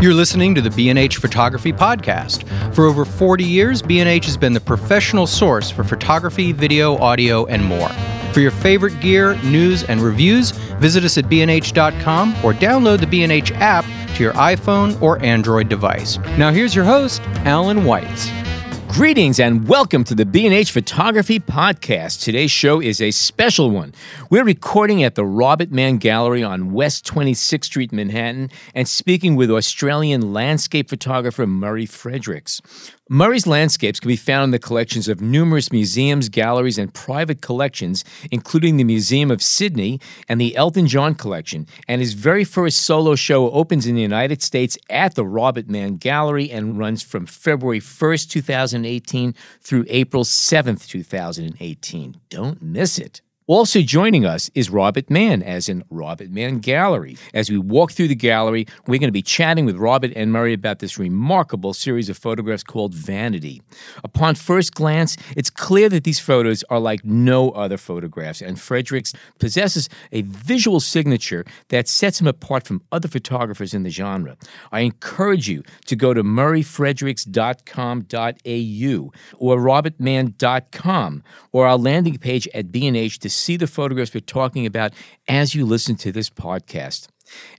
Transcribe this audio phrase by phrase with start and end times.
[0.00, 2.48] You're listening to the B&H Photography Podcast.
[2.74, 7.62] For over 40 years, B&H has been the professional source for photography, video, audio, and
[7.62, 7.90] more.
[8.32, 13.52] For your favorite gear, news, and reviews, visit us at bnh.com or download the B&H
[13.52, 13.84] app
[14.14, 16.16] to your iPhone or Android device.
[16.38, 18.30] Now here's your host, Allan Weitz.
[18.92, 22.22] Greetings and welcome to the B&H Photography Podcast.
[22.22, 23.94] Today's show is a special one.
[24.30, 29.50] We're recording at the Robert Mann Gallery on West 26th Street, Manhattan, and speaking with
[29.50, 32.60] Australian landscape photographer Murray Fredericks.
[33.12, 38.04] Murray's landscapes can be found in the collections of numerous museums, galleries, and private collections,
[38.30, 41.66] including the Museum of Sydney and the Elton John Collection.
[41.88, 45.96] And his very first solo show opens in the United States at the Robert Mann
[45.96, 52.14] Gallery and runs from February 1st, 2018 through April 7th, 2018.
[52.28, 53.22] Don't miss it.
[53.50, 57.16] Also joining us is Robert Mann, as in Robert Mann Gallery.
[57.34, 60.54] As we walk through the gallery, we're going to be chatting with Robert and Murray
[60.54, 63.60] about this remarkable series of photographs called Vanity.
[64.04, 69.14] Upon first glance, it's clear that these photos are like no other photographs, and Fredericks
[69.40, 74.36] possesses a visual signature that sets him apart from other photographers in the genre.
[74.70, 83.18] I encourage you to go to murrayfredericks.com.au or robertmann.com or our landing page at B&H
[83.18, 84.92] to see the photographs we're talking about
[85.28, 87.08] as you listen to this podcast.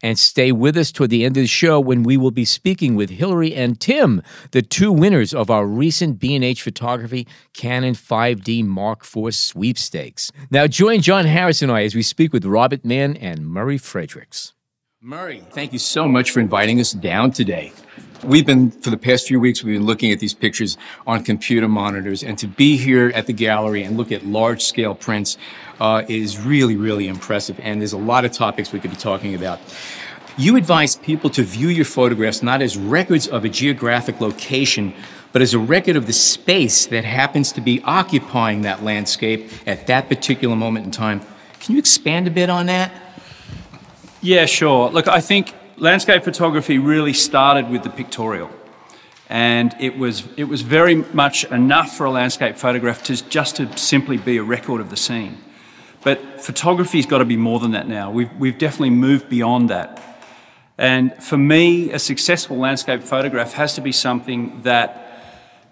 [0.04, 2.96] And stay with us toward the end of the show when we will be speaking
[2.96, 9.06] with Hillary and Tim, the two winners of our recent B&H Photography Canon 5D Mark
[9.06, 10.32] IV sweepstakes.
[10.50, 14.54] Now join John Harris and I as we speak with Robert Mann and Murray Fredericks.
[15.04, 17.72] Murray, thank you so much for inviting us down today.
[18.24, 20.78] We've been, for the past few weeks, we've been looking at these pictures
[21.08, 24.94] on computer monitors, and to be here at the gallery and look at large scale
[24.94, 25.40] prints
[25.80, 27.60] uh, is really, really impressive.
[27.64, 29.60] And there's a lot of topics we could be talking about.
[30.38, 34.94] You advise people to view your photographs not as records of a geographic location,
[35.32, 39.88] but as a record of the space that happens to be occupying that landscape at
[39.88, 41.22] that particular moment in time.
[41.60, 42.92] Can you expand a bit on that?
[44.22, 44.92] Yeah, sure.
[44.92, 48.52] Look, I think landscape photography really started with the pictorial.
[49.30, 53.76] And it was, it was very much enough for a landscape photograph to just to
[53.78, 55.40] simply be a record of the scene.
[56.04, 58.12] But photography's got to be more than that now.
[58.12, 60.00] We've, we've definitely moved beyond that.
[60.78, 64.98] And for me, a successful landscape photograph has to be something that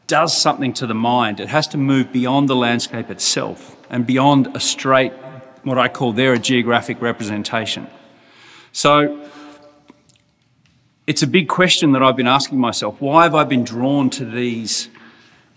[0.08, 1.40] does something to the mind.
[1.40, 5.14] It has to move beyond the landscape itself and beyond a straight,
[5.64, 7.88] what I call there, a geographic representation.
[8.72, 9.30] So
[11.10, 13.02] it's a big question that I've been asking myself.
[13.02, 14.90] Why have I been drawn to these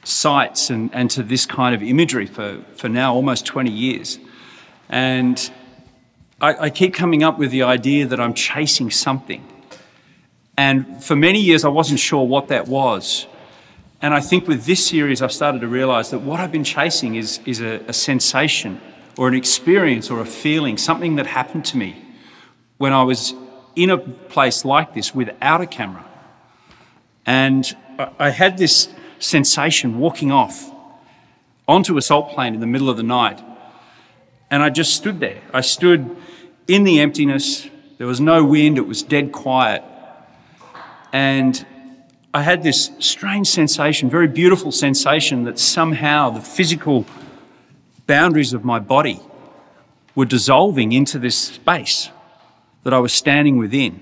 [0.02, 4.18] sites and, and to this kind of imagery for, for now almost 20 years?
[4.88, 5.52] And
[6.40, 9.46] I, I keep coming up with the idea that I'm chasing something.
[10.56, 13.26] And for many years, I wasn't sure what that was.
[14.00, 17.16] And I think with this series, I've started to realize that what I've been chasing
[17.16, 18.80] is, is a, a sensation
[19.18, 22.02] or an experience or a feeling, something that happened to me
[22.78, 23.34] when I was
[23.74, 26.04] in a place like this without a camera.
[27.24, 27.76] And
[28.18, 28.88] I had this
[29.18, 30.70] sensation walking off
[31.68, 33.40] onto a salt plane in the middle of the night.
[34.50, 35.40] And I just stood there.
[35.52, 36.16] I stood
[36.68, 37.68] in the emptiness.
[37.98, 38.78] There was no wind.
[38.78, 39.82] It was dead quiet.
[41.12, 41.64] And
[42.34, 47.06] I had this strange sensation, very beautiful sensation that somehow the physical
[48.06, 49.20] boundaries of my body
[50.14, 52.10] were dissolving into this space
[52.84, 54.00] that I was standing within.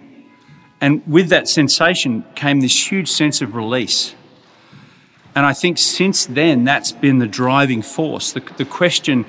[0.81, 4.15] And with that sensation came this huge sense of release.
[5.35, 8.33] And I think since then, that's been the driving force.
[8.33, 9.27] The, the question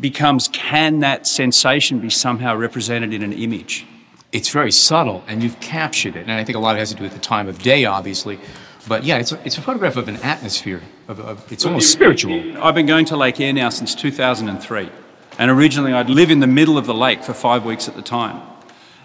[0.00, 3.86] becomes can that sensation be somehow represented in an image?
[4.32, 6.22] It's very subtle, and you've captured it.
[6.22, 7.84] And I think a lot of it has to do with the time of day,
[7.84, 8.40] obviously.
[8.88, 10.82] But yeah, it's a, it's a photograph of an atmosphere.
[11.06, 12.60] Of, of it's almost spiritual.
[12.62, 14.90] I've been going to Lake Eyre now since 2003.
[15.38, 18.02] And originally, I'd live in the middle of the lake for five weeks at the
[18.02, 18.42] time.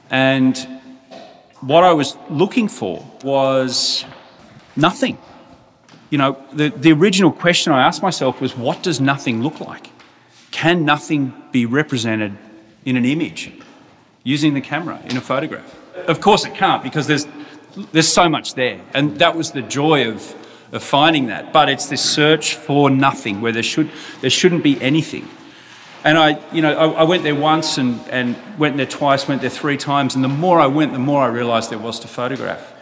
[0.09, 0.57] And
[1.61, 4.05] what I was looking for was
[4.75, 5.17] nothing.
[6.09, 9.89] You know, the, the original question I asked myself was what does nothing look like?
[10.51, 12.35] Can nothing be represented
[12.85, 13.51] in an image
[14.23, 15.75] using the camera in a photograph?
[16.07, 17.27] Of course it can't because there's,
[17.91, 18.81] there's so much there.
[18.93, 20.35] And that was the joy of,
[20.71, 21.53] of finding that.
[21.53, 23.91] But it's this search for nothing where there, should,
[24.21, 25.27] there shouldn't be anything.
[26.03, 29.41] And I, you know, I, I, went there once and, and went there twice, went
[29.41, 32.07] there three times, and the more I went, the more I realised there was to
[32.07, 32.73] photograph.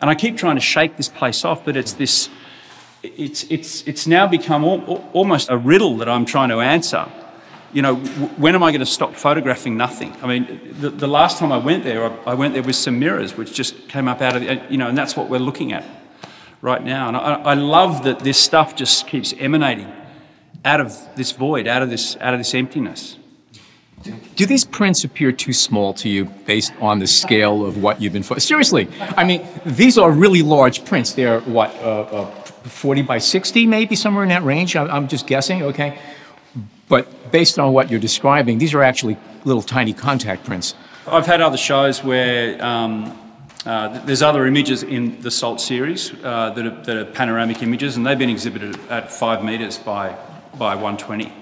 [0.00, 2.28] And I keep trying to shake this place off, but it's this,
[3.02, 7.06] it's, it's, it's now become al- almost a riddle that I'm trying to answer.
[7.72, 10.14] you know, w- when am I going to stop photographing nothing?
[10.22, 13.00] I mean, the, the last time I went there, I, I, went there with some
[13.00, 15.72] mirrors, which just came up out of the, you know, and that's what we're looking
[15.72, 15.84] at
[16.62, 17.08] right now.
[17.08, 19.92] And I, I love that this stuff just keeps emanating
[20.64, 23.18] out of this void, out of this, out of this emptiness.
[24.36, 28.12] Do these prints appear too small to you based on the scale of what you've
[28.12, 28.22] been?
[28.22, 31.12] Seriously, I mean, these are really large prints.
[31.12, 32.30] They're what, uh, uh,
[32.64, 34.76] 40 by 60, maybe somewhere in that range.
[34.76, 35.62] I'm, I'm just guessing.
[35.62, 35.98] Okay,
[36.88, 40.74] but based on what you're describing, these are actually little tiny contact prints.
[41.06, 43.18] I've had other shows where um,
[43.66, 47.96] uh, there's other images in the SALT series uh, that, are, that, are, panoramic images,
[47.96, 50.16] and they've been exhibited at five metres by,
[50.58, 51.32] by 120.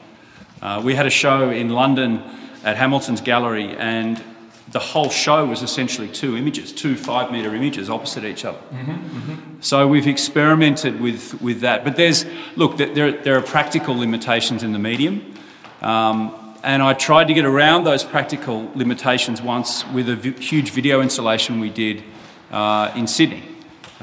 [0.60, 2.22] Uh, we had a show in London
[2.64, 4.22] at Hamilton's Gallery, and
[4.70, 8.58] the whole show was essentially two images, two five metre images opposite each other.
[8.58, 9.60] Mm-hmm, mm-hmm.
[9.60, 11.84] So we've experimented with, with that.
[11.84, 12.24] But there's,
[12.56, 15.34] look, there, there are practical limitations in the medium.
[15.80, 20.70] Um, and I tried to get around those practical limitations once with a v- huge
[20.70, 22.04] video installation we did
[22.52, 23.42] uh, in Sydney.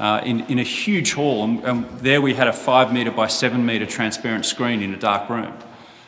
[0.00, 3.26] Uh, in, in a huge hall, and, and, there we had a five metre by
[3.26, 5.52] seven metre transparent screen in a dark room.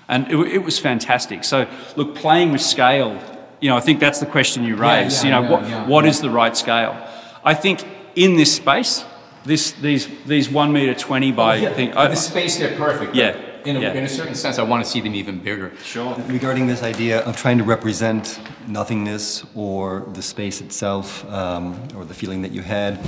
[0.09, 1.45] And it, it was fantastic.
[1.45, 3.21] So, look, playing with scale
[3.63, 5.23] you know, I think that's the question you raise.
[5.23, 6.97] Yeah, yeah, you know, yeah, what, what is the right scale?
[7.45, 7.87] I think
[8.17, 9.05] in this space,
[9.45, 13.15] this these these one meter twenty by yeah, thing, the space they're perfect.
[13.15, 13.37] Yeah.
[13.65, 13.93] In a, yeah.
[13.93, 15.71] in a certain sense, I want to see them even bigger.
[15.85, 16.17] Sure.
[16.27, 22.13] Regarding this idea of trying to represent nothingness or the space itself um, or the
[22.13, 22.99] feeling that you had,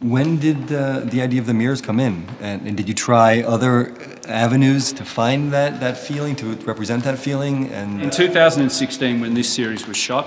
[0.00, 2.28] when did uh, the idea of the mirrors come in?
[2.40, 3.96] And, and, did you try other
[4.28, 7.70] avenues to find that, that feeling, to represent that feeling?
[7.70, 10.26] And In 2016, when this series was shot,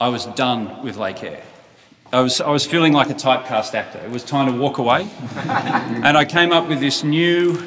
[0.00, 1.42] I was done with Lake Eyre.
[2.12, 3.98] I was, I was feeling like a typecast actor.
[3.98, 5.08] It was time to walk away.
[5.36, 7.62] and I came up with this new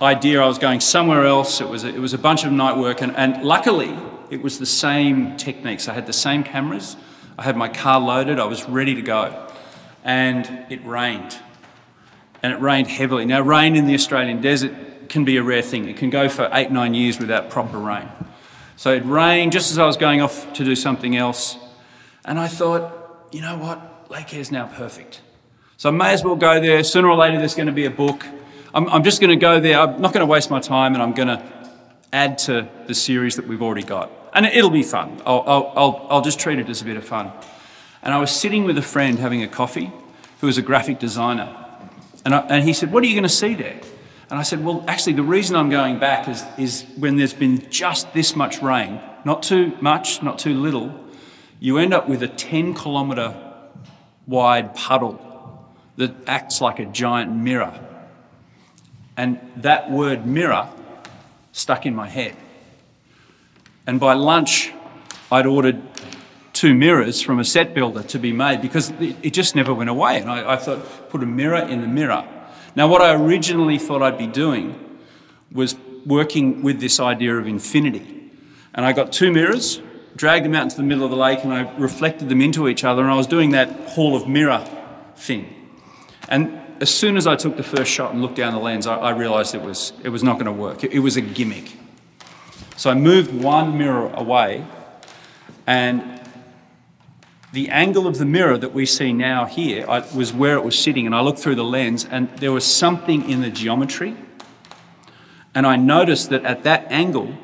[0.00, 0.40] idea.
[0.40, 1.60] I was going somewhere else.
[1.60, 3.00] It was a, it was a bunch of night work.
[3.02, 3.96] And, and luckily,
[4.30, 5.88] it was the same techniques.
[5.88, 6.96] I had the same cameras.
[7.38, 8.38] I had my car loaded.
[8.40, 9.45] I was ready to go
[10.06, 11.36] and it rained.
[12.42, 13.26] And it rained heavily.
[13.26, 14.72] Now, rain in the Australian desert
[15.08, 15.88] can be a rare thing.
[15.88, 18.08] It can go for eight, nine years without proper rain.
[18.76, 21.58] So it rained just as I was going off to do something else.
[22.24, 24.10] And I thought, you know what?
[24.10, 25.22] Lake Eyre's now perfect.
[25.76, 26.84] So I may as well go there.
[26.84, 28.24] Sooner or later, there's going to be a book.
[28.72, 29.78] I'm, I'm just going to go there.
[29.78, 31.42] I'm not going to waste my time and I'm going to
[32.12, 34.10] add to the series that we've already got.
[34.32, 35.20] And it'll be fun.
[35.26, 37.32] I'll, I'll, I'll, I'll just treat it as a bit of fun.
[38.02, 39.92] And I was sitting with a friend having a coffee
[40.40, 41.54] who was a graphic designer.
[42.24, 43.80] And, I, and he said, What are you going to see there?
[44.30, 47.70] And I said, Well, actually, the reason I'm going back is, is when there's been
[47.70, 50.94] just this much rain, not too much, not too little,
[51.60, 53.34] you end up with a 10 kilometre
[54.26, 55.22] wide puddle
[55.96, 57.78] that acts like a giant mirror.
[59.16, 60.68] And that word mirror
[61.52, 62.36] stuck in my head.
[63.86, 64.72] And by lunch,
[65.30, 65.80] I'd ordered
[66.66, 70.20] two mirrors from a set builder to be made because it just never went away.
[70.20, 72.26] And I, I thought, put a mirror in the mirror.
[72.74, 74.98] Now, what I originally thought I'd be doing
[75.52, 78.32] was working with this idea of infinity.
[78.74, 79.80] And I got two mirrors,
[80.16, 82.82] dragged them out into the middle of the lake, and I reflected them into each
[82.82, 83.02] other.
[83.02, 84.66] And I was doing that hall of mirror
[85.14, 85.46] thing.
[86.28, 88.96] And as soon as I took the first shot and looked down the lens, I,
[88.96, 90.82] I realised it was, it was not going to work.
[90.82, 91.76] It, it was a gimmick.
[92.76, 94.66] So I moved one mirror away
[95.66, 96.15] and
[97.56, 100.78] the angle of the mirror that we see now here I, was where it was
[100.78, 104.14] sitting, and I looked through the lens, and there was something in the geometry.
[105.54, 107.34] And I noticed that at that angle,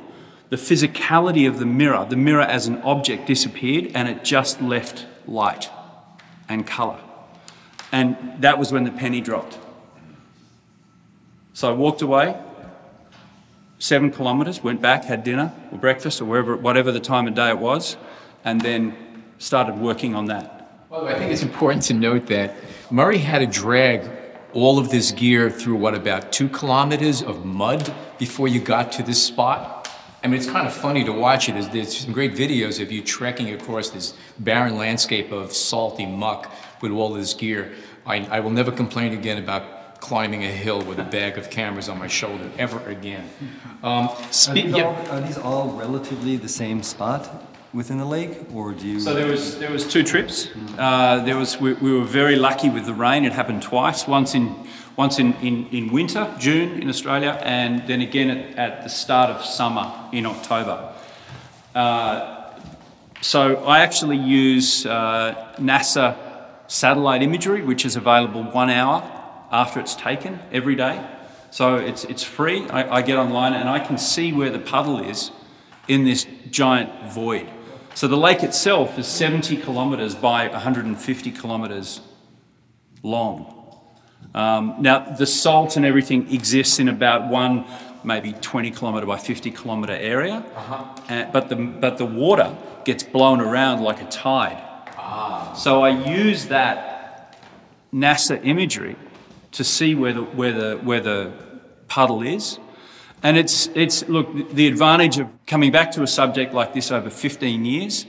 [0.50, 5.06] the physicality of the mirror, the mirror as an object, disappeared, and it just left
[5.26, 5.70] light
[6.46, 7.00] and colour.
[7.90, 9.58] And that was when the penny dropped.
[11.54, 12.38] So I walked away,
[13.78, 17.48] seven kilometres, went back, had dinner or breakfast or wherever, whatever the time of day
[17.48, 17.96] it was,
[18.44, 18.94] and then
[19.42, 20.86] started working on that.
[20.88, 22.54] Well, I think it's important to note that
[22.90, 24.08] Murray had to drag
[24.52, 29.02] all of this gear through what about two kilometers of mud before you got to
[29.02, 29.90] this spot.
[30.22, 31.72] I mean, it's kind of funny to watch it.
[31.72, 36.92] There's some great videos of you trekking across this barren landscape of salty muck with
[36.92, 37.72] all this gear.
[38.06, 41.88] I, I will never complain again about climbing a hill with a bag of cameras
[41.88, 43.28] on my shoulder ever again.
[43.82, 47.51] Um, are, these all, are these all relatively the same spot?
[47.74, 49.00] Within the lake, or do you?
[49.00, 50.48] So there was there was two trips.
[50.78, 53.24] Uh, there was we, we, were very lucky with the rain.
[53.24, 54.06] It happened twice.
[54.06, 54.54] Once in
[54.96, 59.30] once in, in, in winter, June in Australia, and then again at, at the start
[59.30, 60.92] of summer in October.
[61.74, 62.52] Uh,
[63.22, 66.16] so I actually use uh, NASA
[66.66, 69.02] satellite imagery, which is available one hour
[69.50, 71.04] after it's taken every day.
[71.50, 72.68] So it's it's free.
[72.68, 75.30] I, I get online and I can see where the puddle is
[75.88, 77.48] in this giant void.
[77.94, 82.00] So the lake itself is 70 kilometres by 150 kilometres
[83.02, 83.58] long.
[84.34, 87.66] Um, now, the salt and everything exists in about one,
[88.02, 90.74] maybe 20 kilometre by 50 kilometre area, uh-huh.
[91.08, 94.60] uh, but, the, but the water gets blown around like a tide.
[94.96, 95.52] Ah.
[95.54, 97.36] So I use that
[97.92, 98.96] NASA imagery
[99.52, 101.32] to see where the, where the, where the
[101.88, 102.58] puddle is.
[103.22, 107.08] And it's, it's, look, the advantage of coming back to a subject like this over
[107.08, 108.06] 15 years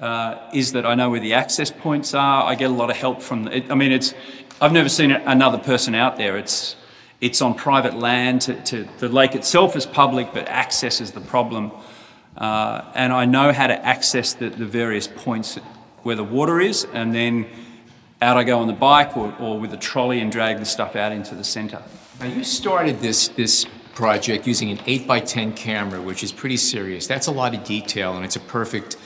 [0.00, 2.44] uh, is that I know where the access points are.
[2.44, 4.14] I get a lot of help from, the, I mean, it's,
[4.60, 6.38] I've never seen another person out there.
[6.38, 6.76] It's,
[7.20, 8.42] it's on private land.
[8.42, 11.70] To, to, the lake itself is public, but access is the problem.
[12.36, 15.56] Uh, and I know how to access the, the various points
[16.02, 17.46] where the water is, and then
[18.22, 20.96] out I go on the bike or, or with a trolley and drag the stuff
[20.96, 21.82] out into the centre.
[22.20, 26.58] Now you started this this project using an 8 by 10 camera, which is pretty
[26.58, 27.06] serious.
[27.06, 28.96] That's a lot of detail, and it's a perfect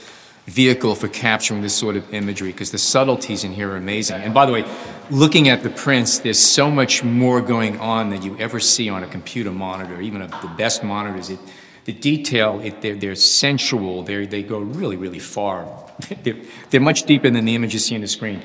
[0.45, 4.21] vehicle for capturing this sort of imagery because the subtleties in here are amazing.
[4.21, 4.65] And by the way,
[5.09, 9.01] looking at the prints, there's so much more going on than you ever see on
[9.01, 11.29] a computer monitor, even the best monitors.
[11.29, 11.39] It,
[11.85, 15.67] the detail, it, they're, they're, sensual, they're, they go really, really far.
[16.23, 16.37] they're,
[16.69, 18.41] they're much deeper than the image you see on the screen.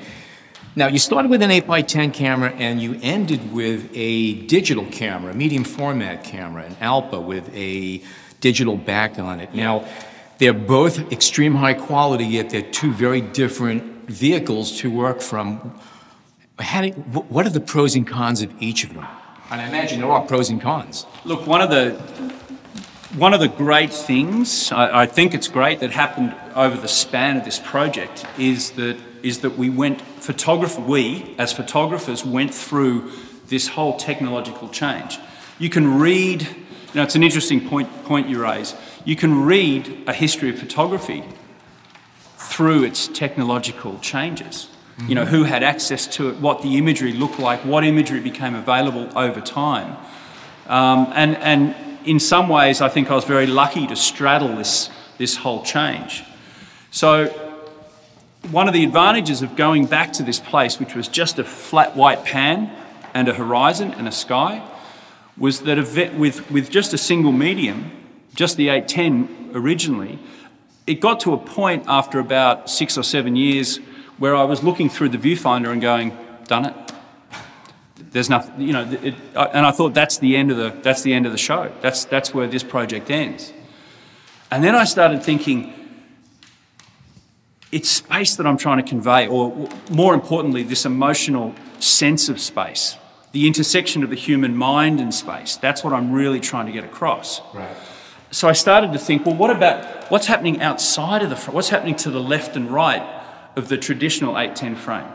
[0.77, 4.85] Now, you started with an 8 by 10 camera and you ended with a digital
[4.85, 7.99] camera, a medium format camera, an Alpa with a
[8.41, 9.55] digital back on it.
[9.55, 9.87] Now,
[10.37, 15.73] they're both extreme high quality, yet they're two very different vehicles to work from.
[16.59, 19.07] Do, what are the pros and cons of each of them?
[19.49, 21.07] And I imagine there are pros and cons.
[21.25, 21.93] Look, one of the
[23.15, 27.37] one of the great things I, I think it's great that happened over the span
[27.37, 33.11] of this project is that is that we went, photographer, we as photographers went through
[33.47, 35.19] this whole technological change.
[35.59, 38.75] You can read, you know, it's an interesting point, point you raise.
[39.05, 41.23] You can read a history of photography
[42.37, 44.67] through its technological changes.
[44.97, 45.09] Mm-hmm.
[45.09, 48.55] You know, who had access to it, what the imagery looked like, what imagery became
[48.55, 49.95] available over time.
[50.67, 54.89] Um, and, and in some ways, I think I was very lucky to straddle this,
[55.17, 56.23] this whole change.
[56.91, 57.46] So
[58.51, 61.95] one of the advantages of going back to this place, which was just a flat
[61.95, 62.71] white pan
[63.13, 64.65] and a horizon and a sky,
[65.37, 65.77] was that
[66.15, 67.91] with, with just a single medium,
[68.33, 70.19] just the 810 originally,
[70.85, 73.77] it got to a point after about six or seven years
[74.17, 76.17] where I was looking through the viewfinder and going,
[76.47, 76.75] done it.
[78.11, 81.13] There's nothing, you know, it, and I thought that's the end of the, that's the
[81.13, 81.71] end of the show.
[81.81, 83.51] That's, that's where this project ends.
[84.49, 85.73] And then I started thinking,
[87.71, 92.97] it's space that I'm trying to convey, or more importantly, this emotional sense of space,
[93.31, 95.57] the intersection of the human mind and space.
[95.57, 97.41] That's what I'm really trying to get across.
[97.53, 97.75] Right.
[98.31, 101.55] So I started to think, well, what about what's happening outside of the front?
[101.55, 103.03] What's happening to the left and right
[103.55, 105.07] of the traditional 810 frame?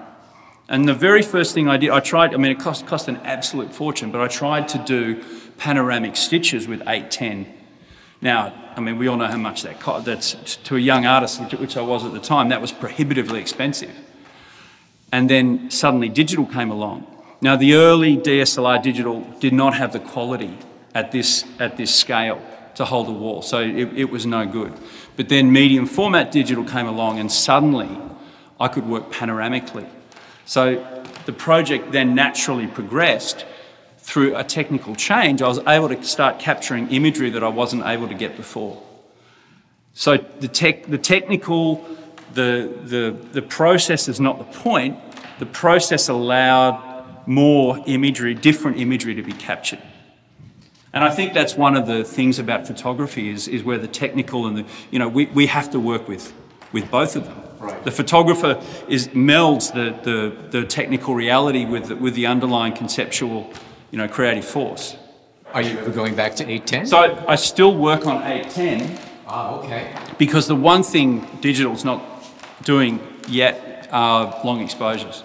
[0.69, 3.17] And the very first thing I did, I tried, I mean, it cost, cost an
[3.19, 5.23] absolute fortune, but I tried to do
[5.59, 7.62] panoramic stitches with 810
[8.23, 10.07] now, I mean, we all know how much that cost.
[10.07, 13.95] That's to a young artist, which I was at the time, that was prohibitively expensive.
[15.11, 17.07] And then suddenly digital came along.
[17.41, 20.57] Now, the early DSLR digital did not have the quality
[20.95, 22.41] at this, at this scale
[22.76, 24.73] to hold a wall, so it, it was no good.
[25.17, 27.91] But then medium format digital came along, and suddenly
[28.61, 29.88] I could work panoramically.
[30.47, 33.45] So the project then naturally progressed
[34.03, 38.09] through a technical change, I was able to start capturing imagery that I wasn't able
[38.09, 38.83] to get before.
[39.95, 41.87] So the, tech, the technical,
[42.35, 44.99] the, the, the process is not the point.
[45.39, 49.81] The process allowed more imagery, different imagery to be captured.
[50.93, 54.47] And I think that's one of the things about photography is, is where the technical
[54.47, 56.33] and the, you know, we, we have to work with,
[56.73, 57.39] with both of them.
[57.61, 57.85] Right.
[57.85, 63.53] The photographer is melds the, the, the technical reality with the, with the underlying conceptual
[63.93, 64.97] you know, creative force.
[65.53, 66.87] Are you ever going back to 810?
[66.87, 68.99] So I, I still work on 810.
[69.29, 69.95] Ah, okay.
[70.19, 72.03] Because the one thing digital's not
[72.65, 75.23] doing yet are long exposures.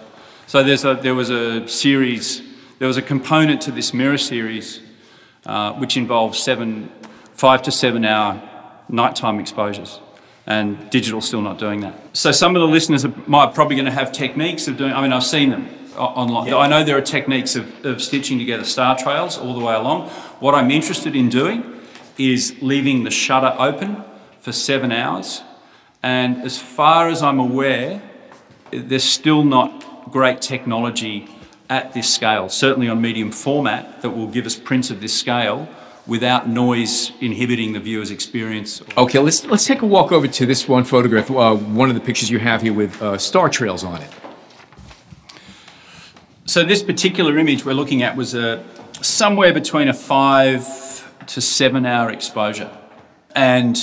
[0.48, 2.42] So there's a, there was a series,
[2.80, 4.82] there was a component to this mirror series
[5.46, 6.92] uh, which involves seven,
[7.34, 8.42] five to seven hour
[8.90, 10.02] nighttime exposures.
[10.46, 12.18] And digital's still not doing that.
[12.18, 14.94] So some of the listeners are might probably going to have techniques of doing.
[14.94, 16.54] I mean, I've seen them online.
[16.54, 20.10] I know there are techniques of, of stitching together star trails all the way along.
[20.40, 21.64] What I'm interested in doing
[22.18, 24.04] is leaving the shutter open
[24.40, 25.42] for seven hours.
[26.04, 28.02] And as far as I'm aware,
[28.72, 31.28] there's still not great technology
[31.70, 35.68] at this scale, certainly on medium format, that will give us prints of this scale
[36.06, 38.82] without noise inhibiting the viewer's experience.
[38.98, 41.30] Okay, let's let's take a walk over to this one photograph.
[41.30, 44.10] Uh, one of the pictures you have here with uh, star trails on it.
[46.48, 48.64] So this particular image we're looking at was a
[49.02, 50.66] somewhere between a five
[51.28, 52.72] to seven hour exposure,
[53.36, 53.78] and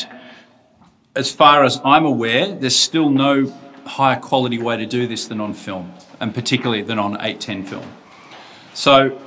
[1.15, 3.53] as far as I'm aware, there's still no
[3.85, 7.93] higher quality way to do this than on film, and particularly than on 810 film.
[8.73, 9.21] So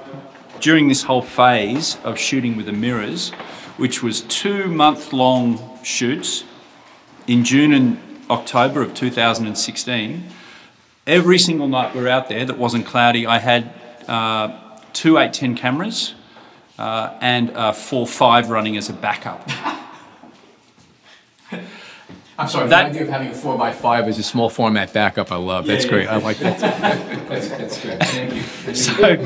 [0.60, 3.30] during this whole phase of shooting with the mirrors,
[3.78, 6.44] which was two month long shoots
[7.28, 8.00] in June and
[8.32, 10.24] October of 2016,
[11.08, 13.74] every single night we were out there that wasn't cloudy, I had
[14.08, 14.60] uh,
[14.94, 16.14] two 810 cameras
[16.78, 19.50] uh, and a 4 5 running as a backup.
[22.40, 24.94] I'm sorry, That- the idea of having a four by five as a small format
[24.94, 25.66] backup, I love.
[25.66, 26.04] That's Yeah, great.
[26.04, 26.14] yeah.
[26.14, 26.60] I like that.
[27.30, 28.00] that's, that's good.
[28.04, 28.76] Thank you.
[28.76, 29.18] So,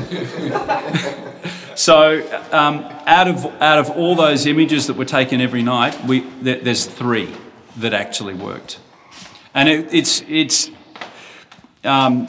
[1.74, 6.20] so um, out of out of all those images that were taken every night, we
[6.40, 7.28] there, there's three
[7.76, 8.78] that actually worked,
[9.54, 10.70] and it, it's it's
[11.84, 12.28] um,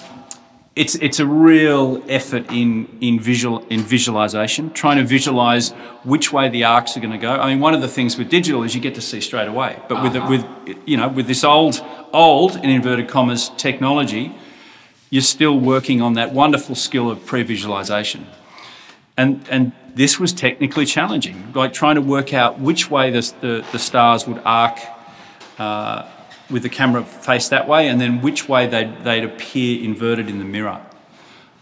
[0.75, 5.69] it's it's a real effort in in visual in visualization, trying to visualize
[6.03, 7.35] which way the arcs are going to go.
[7.35, 9.79] I mean, one of the things with digital is you get to see straight away,
[9.87, 10.43] but with the, with
[10.87, 14.35] you know with this old old in inverted commas technology,
[15.11, 18.25] you're still working on that wonderful skill of pre-visualization,
[19.15, 23.65] and and this was technically challenging, like trying to work out which way the the,
[23.71, 24.79] the stars would arc.
[25.59, 26.09] Uh,
[26.53, 30.37] with the camera faced that way, and then which way they'd, they'd appear inverted in
[30.37, 30.79] the mirror.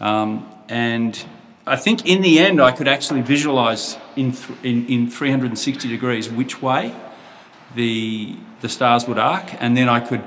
[0.02, 1.24] Um, and
[1.66, 6.30] I think in the end, I could actually visualize in, th- in, in 360 degrees
[6.30, 6.94] which way
[7.74, 10.24] the, the stars would arc, and then I could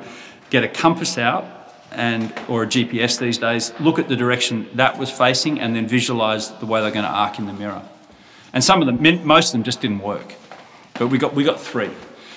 [0.48, 1.44] get a compass out
[1.92, 5.86] and or a GPS these days, look at the direction that was facing, and then
[5.86, 7.82] visualize the way they're going to arc in the mirror.
[8.52, 10.34] And some of them, most of them just didn't work,
[10.94, 11.90] but we got we got three.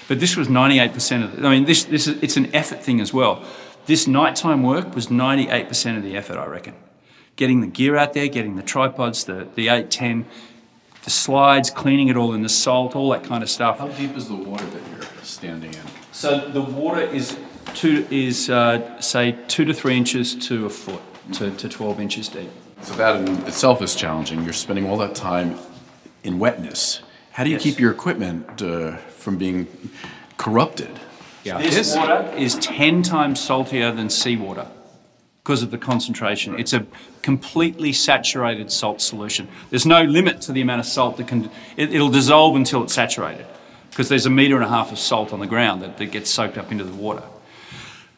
[0.07, 1.45] But this was 98% of it.
[1.45, 3.43] I mean, this this is it's an effort thing as well.
[3.85, 6.75] This nighttime work was 98% of the effort, I reckon.
[7.35, 10.25] Getting the gear out there, getting the tripods, the the 810,
[11.03, 13.79] the slides, cleaning it all in the salt, all that kind of stuff.
[13.79, 15.81] How deep is the water that you're standing in?
[16.11, 17.37] So the water is
[17.75, 21.01] two is uh, say two to three inches to a foot
[21.33, 22.49] to, to 12 inches deep.
[22.81, 24.43] So that in itself is challenging.
[24.43, 25.57] You're spending all that time
[26.23, 27.01] in wetness.
[27.37, 27.63] How do you Yes.
[27.63, 29.67] keep your equipment uh, from being
[30.37, 30.89] corrupted?
[31.43, 31.59] Yeah.
[31.61, 34.65] This water is 10 times saltier than seawater
[35.43, 36.57] because of the concentration.
[36.59, 36.87] It's a
[37.21, 39.47] completely saturated salt solution.
[39.69, 42.95] There's no limit to the amount of salt that can, it, it'll dissolve until it's
[42.95, 43.45] saturated
[43.91, 46.31] because there's a metre and a half of salt on the ground that, that gets
[46.31, 47.21] soaked up into the water.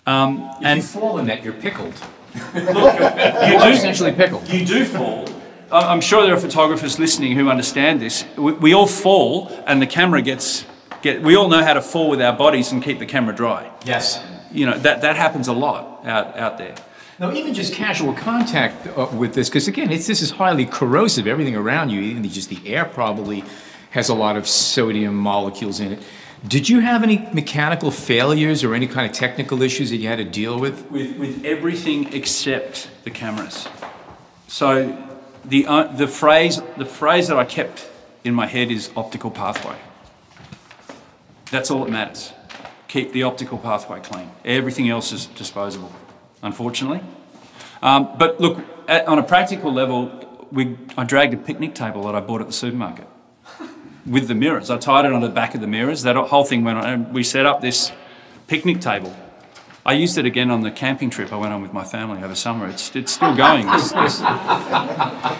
[0.07, 1.93] Um, If and you fall in that, you're pickled.
[2.55, 4.47] you You're do, essentially pickled.
[4.47, 5.27] you do fall.
[5.71, 8.25] I- I'm sure there are photographers listening who understand this.
[8.37, 10.65] We, we all fall, and the camera gets,
[11.01, 13.71] get, we all know how to fall with our bodies and keep the camera dry.
[13.85, 14.23] Yes.
[14.51, 16.75] You know, that, that happens a lot out, out there.
[17.19, 21.27] Now, even just casual contact uh, with this, because again, it's, this is highly corrosive.
[21.27, 23.43] Everything around you, even just the air, probably
[23.91, 26.03] has a lot of sodium molecules in it.
[26.47, 30.19] Did you have any mechanical failures or any kind of technical issues that you had
[30.19, 30.89] to deal with?
[30.89, 33.67] with, with everything except the cameras.
[34.47, 35.08] So
[35.49, 37.89] the, uh, the, phrase, the phrase that I kept
[38.23, 39.75] in my head is optical pathway.
[41.51, 42.33] That's all that matters.
[42.87, 44.31] Keep the optical pathway clean.
[44.45, 45.91] Everything else is disposable,
[46.41, 47.01] unfortunately.
[47.81, 52.15] Um, but look, at, on a practical level, we, I dragged a picnic table that
[52.15, 53.07] I bought at the supermarket
[54.05, 54.69] with the mirrors.
[54.69, 56.03] I tied it on the back of the mirrors.
[56.03, 57.91] That whole thing went on, and we set up this
[58.47, 59.15] picnic table.
[59.85, 62.35] I used it again on the camping trip I went on with my family over
[62.35, 62.67] summer.
[62.67, 63.67] It's, it's still going.
[63.69, 64.21] It's, it's,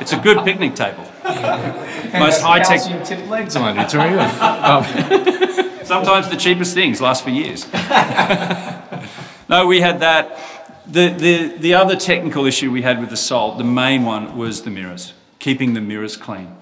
[0.02, 1.04] it's a good picnic table.
[1.24, 2.82] Most high tech.
[3.06, 3.92] Tipped legs on it.
[3.92, 5.76] Good.
[5.86, 7.66] Sometimes the cheapest things last for years.
[9.50, 10.40] no, we had that.
[10.88, 14.64] The, the, the other technical issue we had with the salt, the main one was
[14.64, 16.56] the mirrors, keeping the mirrors clean.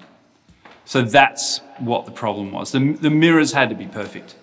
[0.84, 2.72] So that's what the problem was.
[2.72, 4.34] The, the mirrors had to be perfect.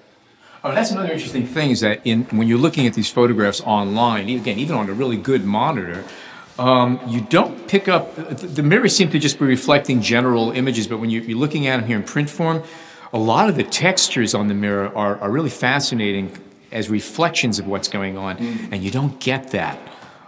[0.66, 4.28] Oh, that's another interesting thing is that in when you're looking at these photographs online,
[4.30, 6.04] again, even on a really good monitor,
[6.58, 8.16] um, you don't pick up.
[8.16, 11.68] The the mirrors seem to just be reflecting general images, but when you, you're looking
[11.68, 12.64] at them here in print form,
[13.14, 16.36] a lot of the textures on the mirror are, are really fascinating
[16.72, 18.38] as reflections of what's going on,
[18.72, 19.78] and you don't get that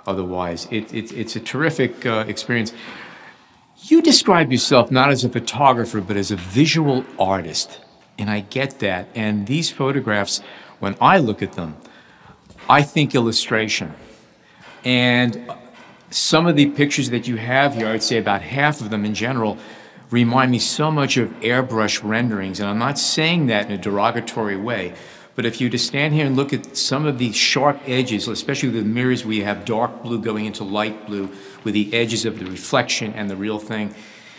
[0.06, 0.68] otherwise.
[0.70, 2.74] It, it, it's a terrific uh, experience.
[3.86, 7.80] You describe yourself not as a photographer, but as a visual artist.
[8.18, 9.08] And I get that.
[9.16, 10.42] And these photographs,
[10.80, 11.76] when I look at them,
[12.70, 13.94] I think illustration.
[14.84, 15.52] And
[16.10, 19.14] some of the pictures that you have here, I'd say about half of them in
[19.14, 19.58] general,
[20.10, 24.58] remind me so much of airbrush renderings, and I'm not saying that in a derogatory
[24.58, 24.94] way.
[25.36, 28.70] But if you to stand here and look at some of the sharp edges, especially
[28.70, 31.30] with the mirrors where you have dark blue going into light blue,
[31.64, 33.94] with the edges of the reflection and the real thing,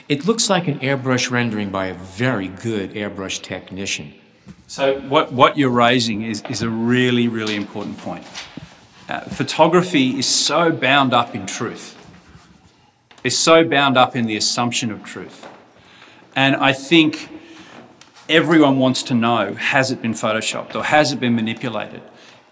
[0.08, 4.14] it looks like an airbrush rendering by a very good airbrush technician.
[4.66, 8.24] So what, what you're raising is, is a really, really important point.
[9.08, 11.94] Uh, photography is so bound up in truth.
[13.24, 15.46] It's so bound up in the assumption of truth.
[16.36, 17.28] And I think
[18.28, 22.02] everyone wants to know, has it been photoshopped or has it been manipulated?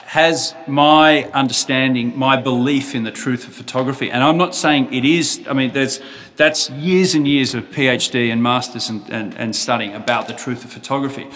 [0.07, 5.05] Has my understanding, my belief in the truth of photography, and I'm not saying it
[5.05, 6.01] is, I mean, there's,
[6.37, 10.65] that's years and years of PhD and masters and, and, and studying about the truth
[10.65, 11.27] of photography.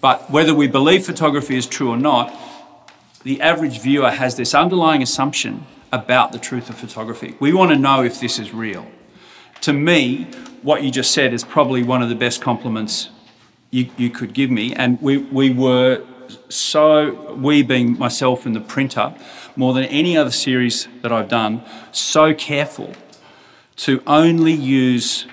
[0.00, 2.32] But whether we believe photography is true or not,
[3.24, 7.34] the average viewer has this underlying assumption about the truth of photography.
[7.40, 8.86] We want to know if this is real.
[9.62, 10.24] To me,
[10.62, 13.08] what you just said is probably one of the best compliments
[13.70, 14.74] you, you could give me.
[14.74, 16.04] And we, we were
[16.48, 19.14] so, we being myself and the printer,
[19.56, 21.62] more than any other series that I've done,
[21.92, 22.92] so careful
[23.76, 25.26] to only use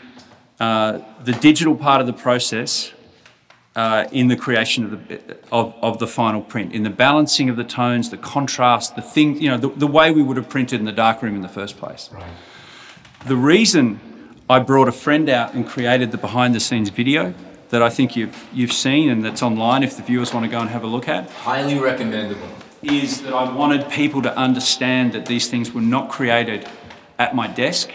[0.59, 2.93] uh, the digital part of the process
[3.75, 7.57] uh, in the creation of the, of, of the final print, in the balancing of
[7.57, 10.79] the tones, the contrast, the thing, you know, the, the way we would have printed
[10.79, 12.09] in the darkroom in the first place.
[12.13, 12.23] Right.
[13.25, 13.99] The reason
[14.49, 17.33] I brought a friend out and created the behind the scenes video
[17.75, 20.61] that I think you've, you've seen and that's online if the viewers want to go
[20.61, 22.47] and have a look at Highly recommendable.
[22.81, 26.69] is that I wanted people to understand that these things were not created
[27.19, 27.89] at my desk,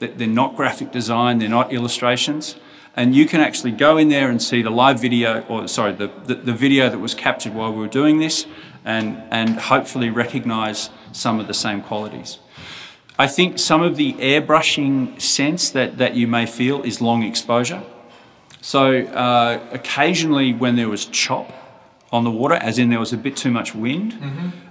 [0.00, 2.56] that they're not graphic design, they're not illustrations.
[2.96, 6.10] And you can actually go in there and see the live video, or sorry, the,
[6.24, 8.46] the, the video that was captured while we were doing this,
[8.84, 12.40] and, and hopefully recognize some of the same qualities.
[13.16, 17.84] I think some of the airbrushing sense that, that you may feel is long exposure.
[18.60, 21.52] So uh, occasionally when there was chop
[22.12, 24.14] on the water, as in there was a bit too much wind,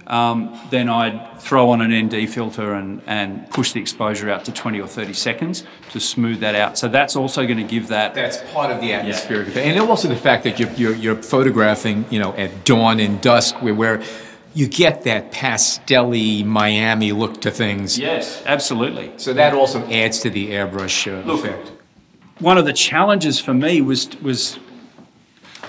[0.06, 4.52] um, then I'd throw on an ND filter and, and push the exposure out to
[4.52, 6.76] 20 or 30 seconds to smooth that out.
[6.76, 8.14] So that's also going to give that.
[8.14, 9.66] That's part of the atmospheric effect.
[9.66, 13.62] And also the fact that you're, you're, you're photographing, you know, at dawn and dusk
[13.62, 14.02] where, where
[14.52, 16.10] you get that pastel
[16.44, 17.98] Miami look to things.
[17.98, 19.12] Yes, absolutely.
[19.16, 21.72] So that also adds to the airbrush uh, Look, effect.
[22.40, 24.58] One of the challenges for me was was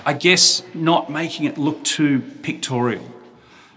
[0.04, 3.04] I guess not making it look too pictorial.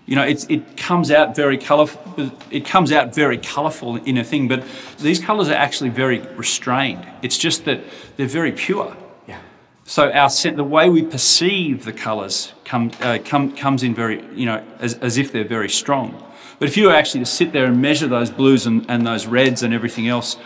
[0.07, 2.31] You know, it's, it comes out very colourful.
[2.51, 4.63] It comes out very colourful in a thing, but
[4.99, 7.05] these colours are actually very restrained.
[7.21, 7.81] It's just that
[8.15, 8.95] they're very pure.
[9.27, 9.39] Yeah.
[9.83, 14.45] So our the way we perceive the colours come, uh, come, comes in very, you
[14.45, 16.21] know, as, as if they're very strong.
[16.59, 19.25] But if you were actually to sit there and measure those blues and, and those
[19.25, 20.37] reds and everything else,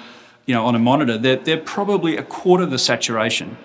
[0.49, 3.55] you know, on a monitor, they're, they're probably a quarter of the saturation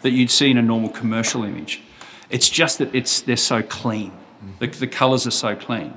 [0.00, 1.80] that you'd see in a normal commercial image.
[2.30, 4.10] It's just that it's, they're so clean.
[4.58, 5.94] The, the colours are so clean.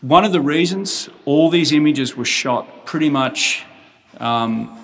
[0.00, 3.64] One of the reasons all these images were shot pretty much
[4.18, 4.76] um,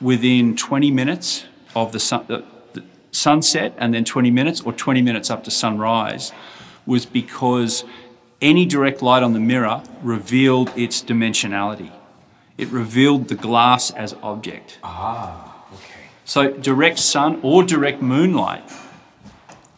[0.00, 1.44] within 20 minutes
[1.76, 5.52] of the, sun, the, the sunset and then 20 minutes or 20 minutes up to
[5.52, 6.32] sunrise
[6.84, 7.84] was because
[8.42, 11.92] any direct light on the mirror revealed its dimensionality.
[12.56, 14.78] It revealed the glass as object.
[14.82, 16.08] Ah, okay.
[16.24, 18.62] So direct sun or direct moonlight.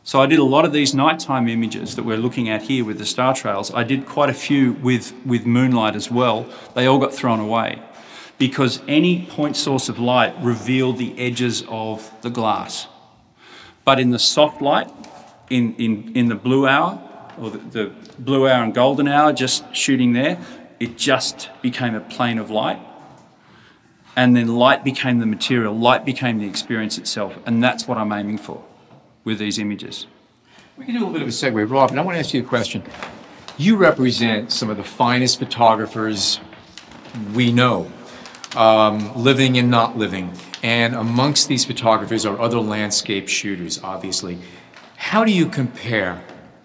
[0.05, 2.99] So I did a lot of these nighttime images that we're looking at here with
[2.99, 3.75] the star trails.
[3.75, 6.47] I did quite a few with, with moonlight as well.
[6.75, 7.83] They all got thrown away
[8.39, 12.87] because any point source of light revealed the edges of the glass.
[13.85, 14.91] But in the soft light,
[15.51, 17.03] in, in, in the blue hour,
[17.39, 20.39] or the, the blue hour and golden hour, just shooting there,
[20.79, 22.81] it just became a plane of light
[24.17, 28.11] and then light became the material, light became the experience itself, and that's what I'm
[28.13, 28.65] aiming for
[29.25, 30.07] with these images.
[30.77, 32.33] We can do a little bit of a segue, Rob, and I want to ask
[32.33, 32.83] you a question.
[33.59, 36.41] You represent some of the finest photographers
[37.35, 37.91] we know,
[38.57, 40.33] um, living and not living.
[40.63, 44.39] And amongst these photographers are other landscape shooters, obviously.
[44.97, 46.23] How do you compare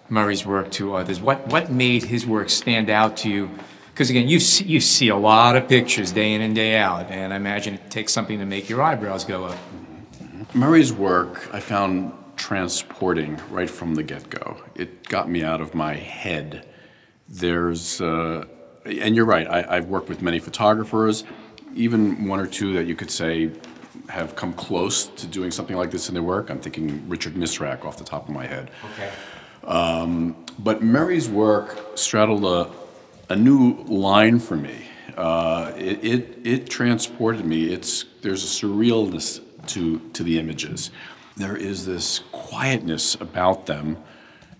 [0.08, 1.20] Murray's work to others?
[1.20, 3.50] What, what made his work stand out to you?
[3.92, 7.10] Because again, you see, you see a lot of pictures day in and day out,
[7.10, 9.58] and I imagine it takes something to make your eyebrows go up.
[10.54, 14.56] Murray's work I found transporting right from the get go.
[14.74, 16.66] It got me out of my head.
[17.28, 18.46] There's, uh,
[18.84, 21.24] and you're right, I, I've worked with many photographers,
[21.74, 23.50] even one or two that you could say
[24.08, 26.50] have come close to doing something like this in their work.
[26.50, 28.70] I'm thinking Richard Misrach off the top of my head.
[28.94, 29.12] Okay.
[30.58, 32.70] But Murray's work straddled a,
[33.32, 34.86] a new line for me.
[35.16, 37.72] Uh, it, it, it transported me.
[37.72, 40.90] It's, there's a surrealness to, to the images.
[41.38, 43.96] There is this quietness about them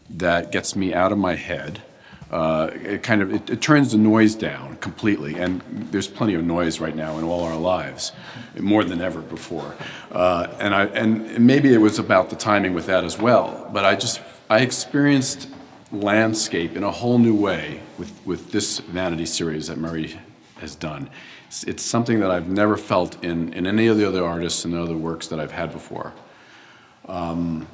[0.09, 1.83] that gets me out of my head.
[2.31, 6.43] Uh, it kind of it, it, turns the noise down completely, and there's plenty of
[6.43, 8.13] noise right now in all our lives,
[8.59, 9.75] more than ever before.
[10.11, 13.69] Uh, and I and maybe it was about the timing with that as well.
[13.71, 15.47] But I just I experienced
[15.93, 20.19] landscape in a whole new way with with this vanity series that Murray
[20.59, 21.11] has done.
[21.47, 24.75] It's, it's something that I've never felt in in any of the other artists and
[24.75, 26.13] the other works that I've had before.
[27.09, 27.67] Um,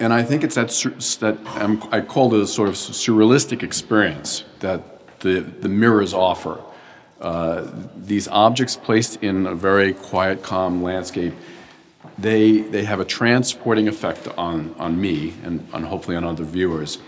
[0.00, 0.70] and I think it's that,
[1.20, 6.60] that um, I call it a sort of surrealistic experience that the, the mirrors offer.
[7.20, 11.32] Uh, these objects placed in a very quiet, calm landscape,
[12.18, 16.98] they, they have a transporting effect on, on me and on hopefully on other viewers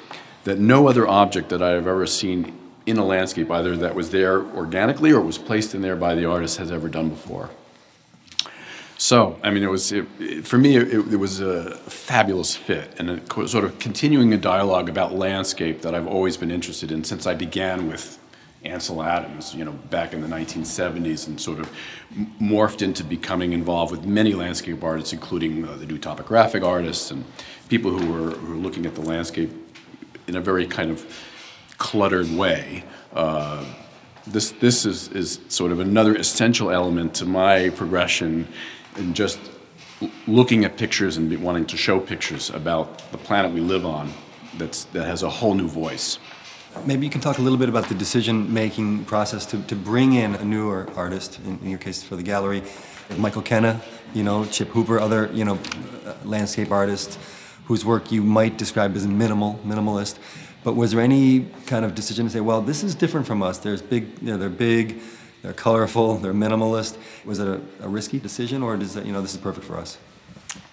[0.46, 2.56] that no other object that I have ever seen
[2.86, 6.24] in a landscape, either that was there organically or was placed in there by the
[6.24, 7.50] artist, has ever done before.
[8.96, 10.76] So, I mean, it was it, it, for me.
[10.76, 15.82] It, it, was a fabulous fit, and a, sort of continuing a dialogue about landscape
[15.82, 18.18] that I've always been interested in since I began with
[18.64, 21.70] Ansel Adams, you know, back in the 1970s, and sort of
[22.40, 27.24] morphed into becoming involved with many landscape artists, including uh, the new topographic artists and
[27.68, 29.50] people who were, who were looking at the landscape
[30.26, 31.04] in a very kind of
[31.78, 32.84] cluttered way.
[33.12, 33.64] Uh,
[34.26, 38.46] this this is, is sort of another essential element to my progression
[38.96, 39.38] in just
[40.26, 44.12] looking at pictures and wanting to show pictures about the planet we live on
[44.58, 46.18] that's, that has a whole new voice.
[46.84, 50.34] Maybe you can talk a little bit about the decision-making process to, to bring in
[50.34, 52.62] a newer artist, in, in your case for the gallery,
[53.16, 53.80] Michael Kenna,
[54.12, 55.58] you know, Chip Hooper, other, you know,
[56.04, 57.18] uh, landscape artists
[57.66, 60.18] whose work you might describe as minimal, minimalist.
[60.64, 63.58] But was there any kind of decision to say, well, this is different from us.
[63.58, 65.00] There's big, you know, they're big,
[65.42, 66.96] they're colorful, they're minimalist.
[67.24, 69.76] Was it a, a risky decision, or does that, you know, this is perfect for
[69.76, 69.98] us?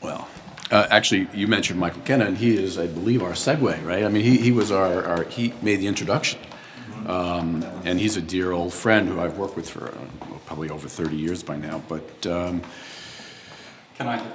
[0.01, 0.27] Well,
[0.71, 4.03] uh, actually, you mentioned Michael Kenna, and he is, I believe, our segue, right?
[4.03, 6.39] I mean, he, he was our, our he made the introduction.
[7.05, 10.87] Um, and he's a dear old friend who I've worked with for uh, probably over
[10.87, 11.83] 30 years by now.
[11.89, 12.61] But um,
[13.97, 14.25] can I,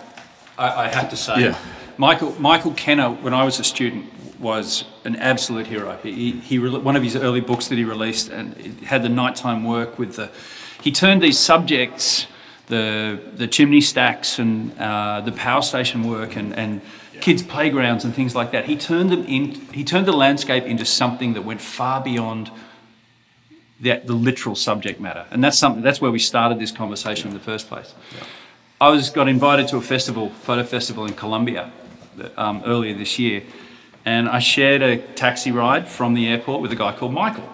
[0.59, 0.85] I?
[0.85, 1.59] I have to say, yeah.
[1.99, 4.07] Michael Michael Kenna, when I was a student,
[4.39, 5.99] was an absolute hero.
[6.03, 9.99] He, he, one of his early books that he released and had the nighttime work
[9.99, 10.31] with the.
[10.81, 12.29] He turned these subjects,
[12.69, 16.81] the the chimney stacks and uh, the power station work and and
[17.21, 18.67] kids' playgrounds and things like that.
[18.67, 19.51] He turned them in.
[19.73, 22.51] He turned the landscape into something that went far beyond.
[23.81, 25.85] The, the literal subject matter, and that's something.
[25.85, 27.35] That's where we started this conversation yeah.
[27.35, 27.95] in the first place.
[28.13, 28.27] Yeah.
[28.81, 31.71] I was got invited to a festival, photo festival in Colombia,
[32.37, 33.43] um, earlier this year,
[34.05, 37.49] and I shared a taxi ride from the airport with a guy called Michael.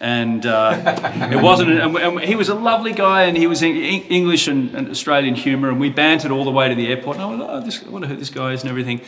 [0.00, 4.48] And uh, it wasn't, and he was a lovely guy, and he was in English
[4.48, 7.18] and, and, Australian humour, and we bantered all the way to the airport.
[7.18, 9.00] And I was oh, this, I wonder who this guy is and everything.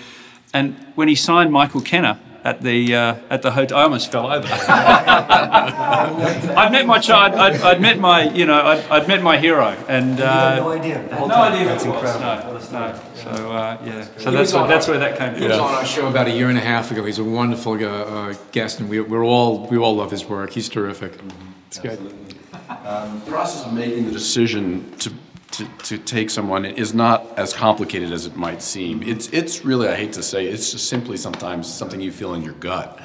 [0.54, 3.78] And when he signed Michael Kenna, at the uh, at the hotel.
[3.78, 4.46] I almost fell over.
[6.58, 7.34] I'd met my child.
[7.34, 11.02] I'd, I'd, met my you know I'd, I'd met my hero, and uh, no idea.
[11.10, 11.64] no idea.
[11.64, 12.20] That's incredible.
[12.20, 13.00] No, no.
[13.14, 14.06] So uh, yeah.
[14.18, 15.40] So that's where, that's where that came from.
[15.42, 17.02] He was on our show about a year and a half ago.
[17.04, 20.52] He's a wonderful uh, guest, and we we're all we all love his work.
[20.52, 21.12] He's terrific.
[21.12, 21.52] Mm-hmm.
[21.68, 21.98] It's good.
[22.84, 25.10] Um, the process of making the decision to
[25.58, 29.02] to, to take someone is not as complicated as it might seem.
[29.02, 32.42] It's, it's really, I hate to say, it's just simply sometimes something you feel in
[32.42, 33.00] your gut.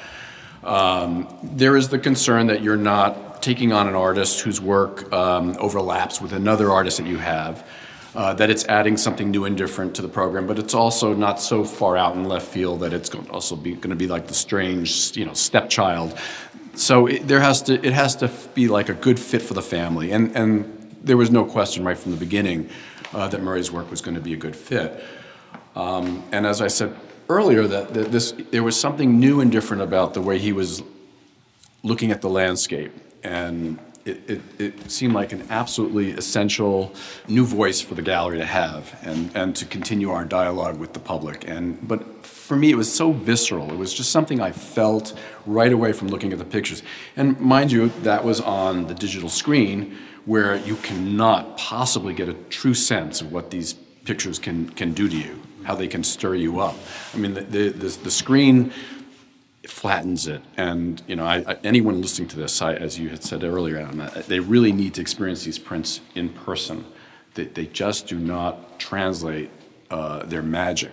[0.62, 5.56] Um, there is the concern that you're not taking on an artist whose work um,
[5.58, 7.66] overlaps with another artist that you have,
[8.14, 11.40] uh, that it's adding something new and different to the program, but it's also not
[11.40, 14.06] so far out in left field that it's going to also be going to be
[14.06, 16.18] like the strange, you know, stepchild.
[16.74, 19.62] So it, there has to it has to be like a good fit for the
[19.62, 22.68] family, and and there was no question right from the beginning
[23.12, 25.02] uh, that Murray's work was going to be a good fit.
[25.74, 26.96] Um, and as I said
[27.28, 30.82] earlier, that, that this there was something new and different about the way he was
[31.82, 36.92] looking at the landscape, and it, it, it, seemed like an absolutely essential
[37.28, 40.98] new voice for the gallery to have and, and to continue our dialogue with the
[40.98, 41.46] public.
[41.46, 43.70] And, but for me, it was so visceral.
[43.70, 46.82] It was just something I felt right away from looking at the pictures.
[47.14, 52.34] And mind you, that was on the digital screen, where you cannot possibly get a
[52.50, 56.34] true sense of what these pictures can, can do to you, how they can stir
[56.34, 56.74] you up.
[57.14, 58.72] I mean, the, the, the, the screen
[59.66, 63.22] flattens it, and you know, I, I, anyone listening to this, I, as you had
[63.22, 66.84] said earlier, Adam, they really need to experience these prints in person.
[67.34, 69.50] They, they just do not translate
[69.90, 70.92] uh, their magic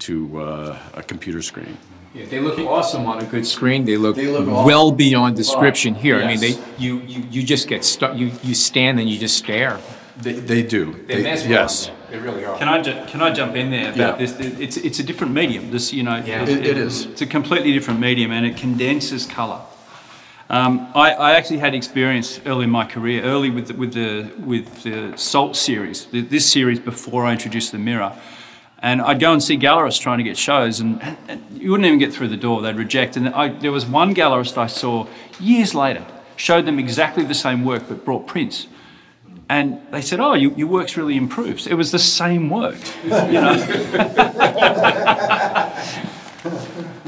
[0.00, 1.76] to uh, a computer screen.
[2.18, 3.84] Yeah, they look awesome on a good screen.
[3.84, 4.96] They look, they look well awesome.
[4.96, 6.18] beyond description here.
[6.18, 6.24] Yes.
[6.24, 6.54] I mean, they
[6.84, 8.16] you, you, you just get stuck.
[8.16, 9.78] You you stand and you just stare.
[10.20, 10.94] They, they do.
[11.06, 11.90] They, yes.
[12.10, 12.58] They really are.
[12.58, 14.26] Can I ju- can I jump in there about Yeah.
[14.26, 14.32] this?
[14.58, 15.70] It's it's a different medium.
[15.70, 16.42] This you know, Yeah.
[16.42, 17.06] It- it is.
[17.06, 19.60] It's a completely different medium, and it condenses color.
[20.50, 24.30] Um, I, I actually had experience early in my career, early with the, with the
[24.44, 28.12] with the Salt series, the, this series before I introduced the mirror.
[28.80, 31.98] And I'd go and see gallerists trying to get shows, and, and- you wouldn't even
[31.98, 32.62] get through the door.
[32.62, 33.16] They'd reject.
[33.16, 35.08] And I, there was one gallerist I saw
[35.40, 38.68] years later, showed them exactly the same work, but brought prints.
[39.48, 43.10] And they said, "Oh, you, your work's really improved." It was the same work, you
[43.10, 43.56] know.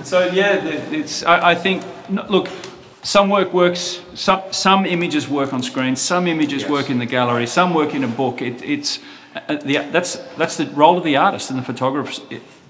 [0.03, 0.57] so yeah,
[0.91, 1.23] it's.
[1.23, 1.85] I, I think.
[2.09, 2.49] Look,
[3.03, 4.01] some work works.
[4.15, 5.97] Some some images work on screen.
[5.97, 7.47] Some images work in the gallery.
[7.47, 8.43] Some work in a book.
[8.43, 8.99] It, it's
[9.35, 12.23] uh, the, that's that's the role of the artist and the photographer.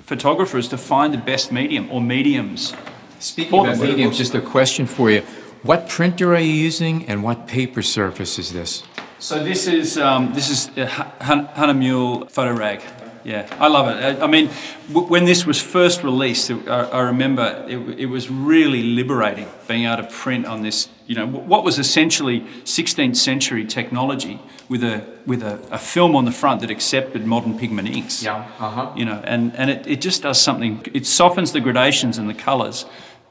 [0.04, 2.74] Photographer is to find the best medium or mediums.
[3.20, 3.88] Speaking For about them.
[3.88, 5.22] mediums, just a question for you.
[5.62, 8.82] What printer are you using and what paper surface is this?
[9.18, 12.80] So this is um, this is a Han- Hahnemühle photo rag.
[13.24, 14.02] Yeah, I love it.
[14.02, 14.50] I, I mean,
[14.88, 19.46] w- when this was first released, it, I, I remember it, it was really liberating
[19.68, 20.88] being able to print on this.
[21.06, 26.16] You know, wh- what was essentially 16th century technology with a with a, a film
[26.16, 28.22] on the front that accepted modern pigment inks.
[28.22, 28.92] Yeah, uh-huh.
[28.96, 30.84] You know, and and it, it just does something.
[30.94, 32.86] It softens the gradations and the colours,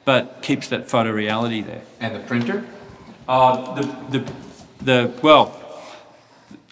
[0.05, 1.81] but keeps that photo reality there.
[1.99, 2.65] And the printer?
[3.27, 3.83] Uh, the,
[4.19, 4.33] the,
[4.81, 5.58] the, well,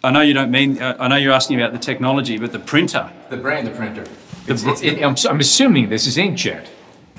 [0.07, 2.59] I know you don't mean, uh, I know you're asking about the technology, but the
[2.59, 3.11] printer.
[3.29, 4.05] The brand, the printer.
[4.45, 6.65] The It's, it's, it, I'm, I'm assuming this is inkjet.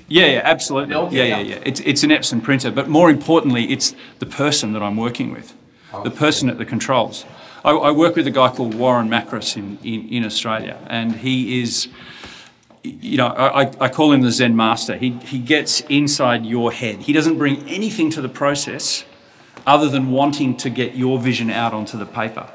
[0.08, 0.94] Yeah, yeah, absolutely.
[0.94, 1.54] Okay, yeah, yeah, yeah.
[1.56, 1.62] yeah.
[1.66, 5.52] It's, it's an Epson printer, but more importantly, it's the person that I'm working with,
[6.02, 7.26] the person at the controls.
[7.62, 11.60] I, I work with a guy called Warren Macros in, in, in Australia, and he
[11.60, 11.88] is,
[12.82, 14.96] you know, I, I- I call him the Zen master.
[14.96, 17.00] He, he gets inside your head.
[17.00, 19.04] He doesn't bring anything to the process
[19.66, 22.48] other than wanting to get your vision out onto the paper.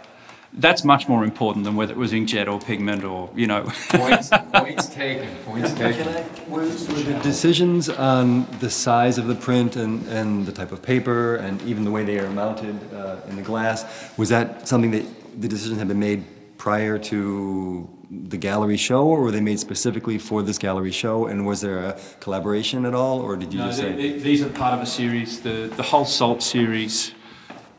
[0.56, 3.64] That's much more important than whether it was inkjet or pigment or, you know.
[3.90, 6.08] Points, points taken, points Can taken.
[6.08, 10.72] I, were, were the decisions on the size of the print and, and the type
[10.72, 14.68] of paper and even the way they are mounted uh, in the glass, was that
[14.68, 15.06] something that
[15.42, 16.24] the decisions had been made
[16.60, 21.26] prior to the gallery show or were they made specifically for this gallery show?
[21.26, 23.96] And was there a collaboration at all or did you No, just the- say?
[23.96, 27.14] the- these are part of a series, the, the whole Salt series.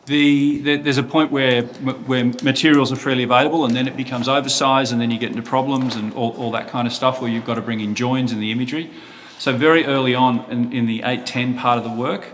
[0.07, 4.29] The, the, there's a point where, where materials are freely available and then it becomes
[4.29, 7.31] oversized and then you get into problems and all, all that kind of stuff where
[7.31, 8.91] you've got to bring in joins in the imagery.
[9.39, 12.27] So very early on in, in the 810 part of the work,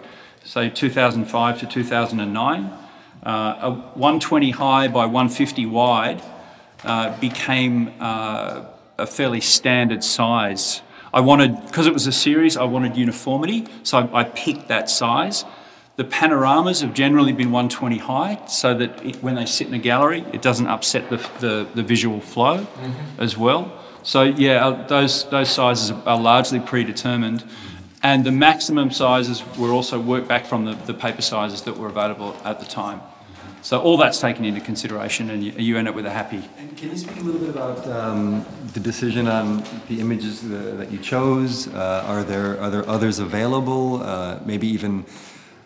[0.45, 2.65] say 2005 to 2009,
[3.23, 6.23] uh, a 120 high by 150 wide
[6.83, 8.65] uh, became uh,
[8.99, 10.83] a fairly standard size.
[11.13, 14.89] I wanted, because it was a series, I wanted uniformity, so I, I picked that
[14.89, 15.45] size.
[15.97, 19.79] The panoramas have generally been 120 high, so that it, when they sit in a
[19.79, 22.67] gallery, it doesn't upset the, the, the visual flow
[23.19, 23.71] as well.
[24.03, 27.45] So yeah, uh, those those sizes are largely predetermined,
[28.03, 31.89] and the maximum sizes were also worked back from the, the paper sizes that were
[31.89, 33.03] available at the time.
[33.63, 36.75] So all that's taken into consideration, and you, you end up with a happy And
[36.79, 40.91] Can you speak a little bit about um, the decision on the images uh, that
[40.91, 41.69] you chose?
[41.69, 44.03] Uh, Are there, are there others available?
[44.03, 45.05] Uh, Maybe even,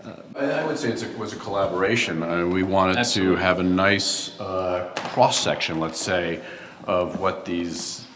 [0.04, 2.22] I I would say it was a collaboration.
[2.22, 6.40] Uh, We wanted to have a nice uh, cross-section, let's say,
[6.86, 8.06] of what these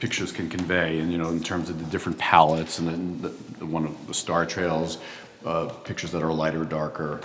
[0.00, 3.34] pictures can convey, and, you know, in terms of the different palettes, and then the-
[3.58, 4.98] the one of the star trails,
[5.44, 7.20] uh, pictures that are lighter, darker.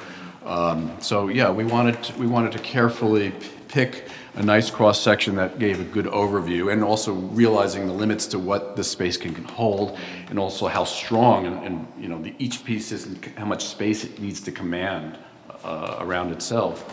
[0.45, 5.36] Um, So, yeah, we wanted, to- we wanted to carefully p- pick a nice cross-section
[5.36, 9.34] that gave a good overview, and also realizing the limits to what the space can
[9.34, 9.98] can hold,
[10.30, 13.65] and also how strong, and, and, you know, the- each piece is, and how much
[13.65, 15.17] space it needs to command
[15.63, 16.91] uh, around itself.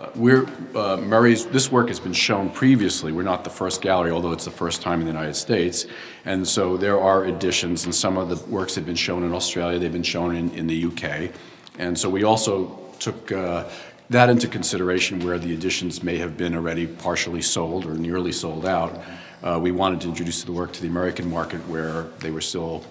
[0.00, 3.10] Uh, We're, uh, Murray's, this work has been shown previously.
[3.10, 5.86] We're not the first gallery, although it's the first time in the United States.
[6.24, 9.80] And so there are additions, and some of the works have been shown in Australia,
[9.80, 11.32] they've been shown in, in the UK.
[11.78, 13.64] And so we also took uh,
[14.10, 18.64] that into consideration where the editions may have been already partially sold or nearly sold
[18.66, 19.00] out.
[19.42, 22.82] Uh, We wanted to introduce the work to the American market where they were still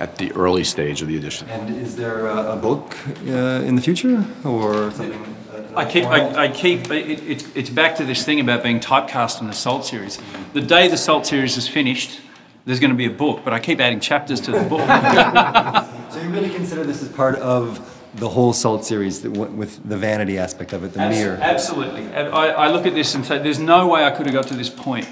[0.00, 1.48] at the early stage of the edition.
[1.48, 2.96] and is there a a book
[3.28, 5.22] uh, in the future or something?
[5.54, 8.80] uh, I keep, I, I keep, it, it's, it's back to this thing about being
[8.80, 10.18] typecast in the Salt series.
[10.52, 12.20] The day the Salt series is finished,
[12.64, 14.80] there's going to be a book, but I keep adding chapters to the book.
[16.14, 17.78] So you really consider this as part of
[18.16, 21.38] the whole Salt series that with the vanity aspect of it, the Abs- mirror?
[21.40, 22.06] Absolutely.
[22.14, 24.54] I, I look at this and say, there's no way I could have got to
[24.54, 25.08] this point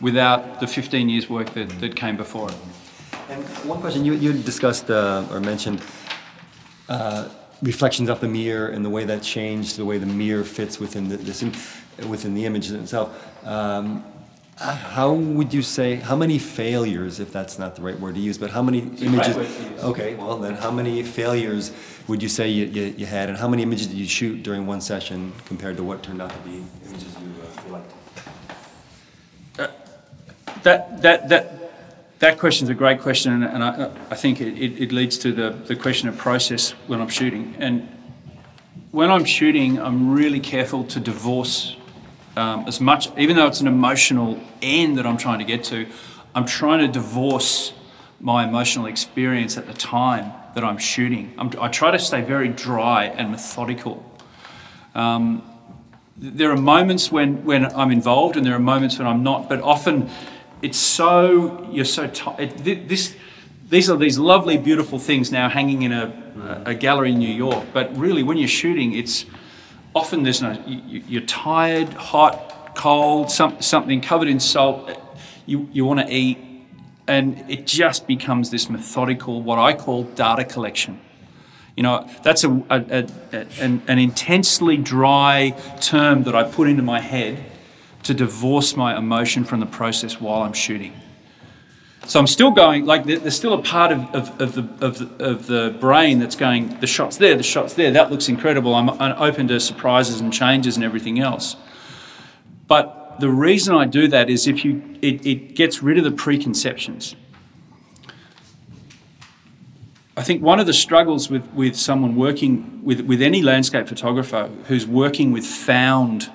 [0.00, 2.56] without the 15 years' work that, that came before it.
[3.28, 5.82] And one question, you, you discussed uh, or mentioned
[6.88, 7.28] uh,
[7.62, 11.08] reflections off the mirror and the way that changed, the way the mirror fits within
[11.08, 11.42] the, this,
[12.06, 13.46] within the image itself.
[13.46, 14.04] Um,
[14.58, 18.38] How would you say, how many failures, if that's not the right word to use,
[18.38, 19.36] but how many images?
[19.82, 21.72] Okay, well then, how many failures
[22.08, 24.66] would you say you, you, you, had, and how many images did you shoot during
[24.66, 27.92] one session compared to what turned out to be images you, uh, liked?
[29.58, 29.68] Uh,
[30.62, 34.54] that, that, that, that question is a great question, and, and I, I think it,
[34.54, 37.54] it, it leads to the, the question of process when I'm shooting.
[37.58, 37.86] And
[38.90, 41.76] when I'm shooting, I'm really careful to divorce
[42.36, 45.86] um, as much, even though it's an emotional end that I'm trying to get to,
[46.34, 47.72] I'm trying to divorce
[48.20, 51.34] my emotional experience at the time that I'm shooting.
[51.38, 54.04] I'm, i try to stay very dry and methodical.
[54.94, 55.42] Um,
[56.18, 59.60] there are moments when, when I'm involved and there are moments when I'm not, but
[59.60, 60.10] often
[60.62, 62.58] it's so, you're so tired.
[62.58, 63.14] This,
[63.68, 67.66] these are these lovely, beautiful things now hanging in a, a gallery in New York,
[67.72, 69.26] but really when you're shooting, it's,
[69.96, 74.90] often there's no, you, are tired, hot, cold, some, something covered in salt,
[75.46, 76.38] you, you want to eat,
[77.08, 81.00] and it just becomes this methodical, what I call data collection.
[81.76, 86.82] You know, that's a, a, a, an, an intensely dry term that I put into
[86.82, 87.42] my head
[88.02, 90.92] to divorce my emotion from the process while I'm shooting.
[92.06, 95.24] So I'm still going, like, there's still a part of, of, of, the, of, the,
[95.24, 98.76] of the brain that's going, the shot's there, the shot's there, that looks incredible.
[98.76, 101.56] I'm, I'm open to surprises and changes and everything else.
[102.68, 106.12] But the reason I do that is if you, it, it gets rid of the
[106.12, 107.16] preconceptions.
[110.16, 114.48] I think one of the struggles with, with someone working with, with any landscape photographer
[114.68, 116.30] who's working with found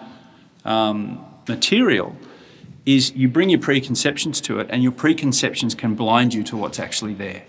[0.65, 2.15] um, material
[2.86, 6.80] is you bring your preconceptions to it, and your preconceptions can blind you to what's
[6.80, 7.44] actually there.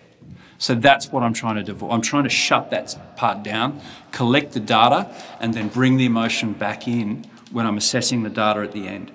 [0.58, 1.88] So that's what I'm trying to do.
[1.88, 3.80] I'm trying to shut that part down,
[4.12, 8.60] collect the data, and then bring the emotion back in when I'm assessing the data
[8.60, 9.10] at the end.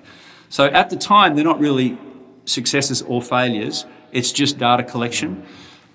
[0.50, 1.96] So at the time, they're not really
[2.44, 5.44] successes or failures, it's just data collection.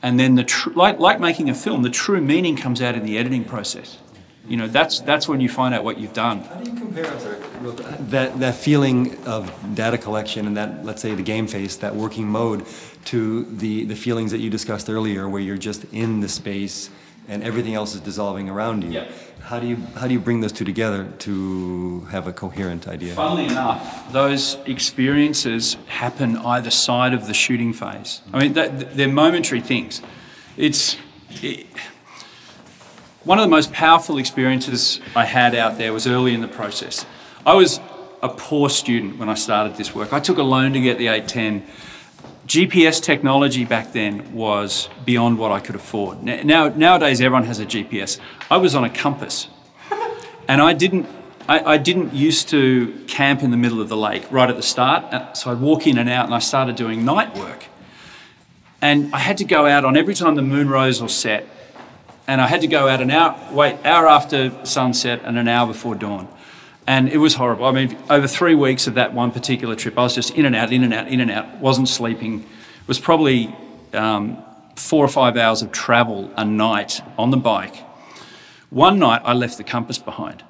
[0.02, 3.18] And then, the like, like making a film, the true meaning comes out in the
[3.18, 3.98] editing process.
[4.48, 6.42] You know, that's, that's when you find out what you've done.
[6.42, 7.04] How do you compare
[8.10, 12.28] that, that feeling of data collection and that, let's say, the game face, that working
[12.28, 12.66] mode,
[13.06, 16.90] to the, the feelings that you discussed earlier where you're just in the space
[17.28, 18.92] and everything else is dissolving around you?
[18.92, 19.12] Yeah.
[19.42, 23.14] How do you how do you bring those two together to have a coherent idea?
[23.14, 28.22] Funnily enough, those experiences happen either side of the shooting phase.
[28.32, 30.02] I mean, they're momentary things.
[30.56, 30.96] It's
[31.42, 31.68] it,
[33.24, 37.06] one of the most powerful experiences I had out there was early in the process.
[37.46, 37.80] I was
[38.22, 40.12] a poor student when I started this work.
[40.12, 41.66] I took a loan to get the 810.
[42.48, 46.22] GPS technology back then was beyond what I could afford.
[46.24, 48.20] Now, nowadays, everyone has a GPS.
[48.52, 49.48] I was on a compass,
[50.48, 51.08] and I didn't.
[51.48, 54.64] I, I didn't used to camp in the middle of the lake right at the
[54.64, 57.66] start, uh, so I'd walk in and out, and I started doing night work.
[58.82, 61.48] And I had to go out on every time the moon rose or set
[62.28, 65.68] and I had to go out an hour, wait, hour after sunset and an hour
[65.68, 66.28] before dawn.
[66.86, 67.66] And it was horrible.
[67.66, 70.56] I mean, over three weeks of that one particular trip, I was just in and
[70.56, 72.42] out, in and out, in and out, wasn't sleeping.
[72.42, 73.56] It was probably
[73.94, 74.38] um,
[74.76, 77.76] four or five hours of travel a night on the bike.
[78.70, 80.44] One night, I left the compass behind.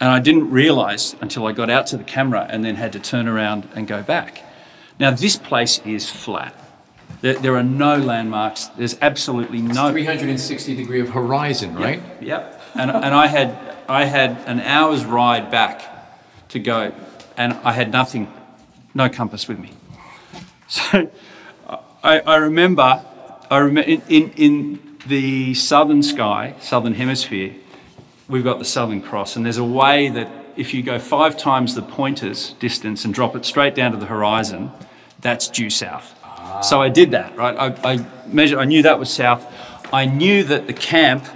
[0.00, 3.00] And I didn't realize until I got out to the camera and then had to
[3.00, 4.42] turn around and go back.
[4.98, 6.54] Now, this place is flat.
[7.24, 8.66] There, there are no landmarks.
[8.66, 9.90] There's absolutely no.
[9.90, 11.98] 360 degree of horizon, right?
[11.98, 12.22] Yep.
[12.22, 12.62] yep.
[12.74, 13.56] And, and I had
[13.88, 15.88] I had an hour's ride back
[16.50, 16.92] to go,
[17.38, 18.30] and I had nothing,
[18.92, 19.70] no compass with me.
[20.66, 21.10] So
[22.02, 23.04] I, I remember,
[23.50, 27.54] I remember in, in, in the southern sky, southern hemisphere,
[28.28, 31.74] we've got the Southern Cross, and there's a way that if you go five times
[31.74, 34.72] the pointer's distance and drop it straight down to the horizon,
[35.20, 36.14] that's due south.
[36.62, 37.56] So I did that, right?
[37.56, 39.46] I, I measured, I knew that was south.
[39.92, 41.26] I knew that the camp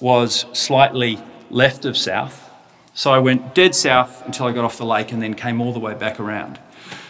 [0.00, 1.18] was slightly
[1.50, 2.50] left of south.
[2.94, 5.72] So I went dead south until I got off the lake and then came all
[5.72, 6.58] the way back around.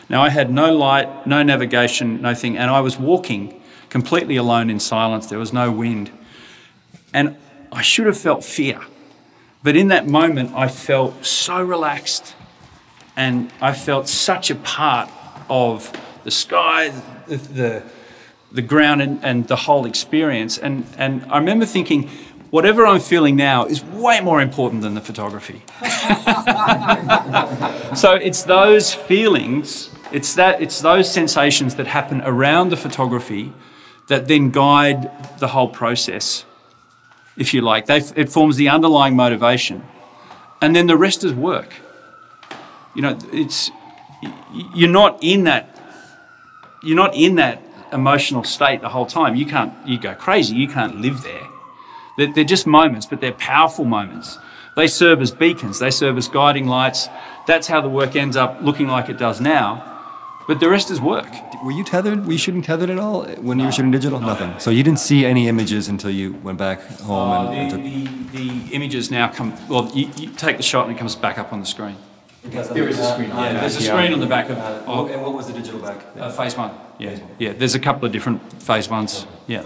[0.08, 4.80] Now I had no light, no navigation, nothing, and I was walking completely alone in
[4.80, 5.26] silence.
[5.26, 6.10] There was no wind.
[7.12, 7.36] And
[7.72, 8.80] I should have felt fear.
[9.62, 12.34] But in that moment, I felt so relaxed
[13.16, 15.10] and I felt such a part
[15.48, 15.92] of
[16.24, 16.92] the sky,
[17.36, 17.82] the,
[18.52, 20.58] the, ground, and, and the whole experience.
[20.58, 22.08] And, and I remember thinking,
[22.50, 25.62] whatever I'm feeling now is way more important than the photography.
[27.96, 33.52] so it's those feelings, it's that it's those sensations that happen around the photography
[34.08, 36.44] that then guide the whole process,
[37.36, 37.86] if you like.
[37.86, 39.84] They, it forms the underlying motivation.
[40.60, 41.72] And then the rest is work.
[42.94, 43.70] You know, it's
[44.74, 45.69] you're not in that
[46.82, 47.62] you're not in that
[47.92, 49.34] emotional state the whole time.
[49.34, 50.54] You can't you go crazy.
[50.56, 51.46] You can't live there.
[52.16, 54.38] They're, they're just moments, but they're powerful moments.
[54.76, 55.78] They serve as beacons.
[55.78, 57.08] They serve as guiding lights.
[57.46, 59.86] That's how the work ends up looking like it does now.
[60.46, 61.28] But the rest is work.
[61.64, 62.26] Were you tethered?
[62.26, 64.18] Were you shooting tethered at all when you were shooting digital?
[64.20, 64.58] Nothing.
[64.58, 68.06] So you didn't see any images until you went back home Uh, and, the, and
[68.24, 68.32] took.
[68.32, 69.52] the, the images now come.
[69.68, 71.96] Well, you, you take the shot and it comes back up on the screen.
[72.42, 73.60] There is a screen on Yeah, that.
[73.60, 73.92] there's a yeah.
[73.92, 75.98] screen on the back of, Oh, of and what was the digital back?
[76.18, 76.70] uh, phase one.
[76.98, 77.52] Yeah, yeah.
[77.52, 79.26] There's a couple of different phase ones.
[79.46, 79.64] Yeah.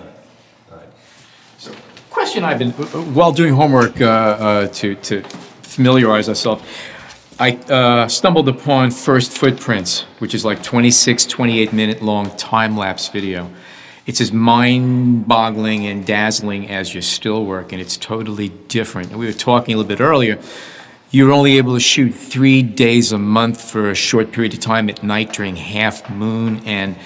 [2.10, 2.70] Question I've been,
[3.14, 5.22] while doing homework uh, uh, to, to
[5.62, 6.62] familiarize myself,
[7.40, 13.08] I uh, stumbled upon First Footprints, which is like 26, 28 minute long time lapse
[13.08, 13.50] video.
[14.06, 19.10] It's as mind boggling and dazzling as your still work, and it's totally different.
[19.10, 20.38] And we were talking a little bit earlier.
[21.14, 24.90] You're only able to shoot three days a month for a short period of time
[24.90, 26.96] at night during half moon, and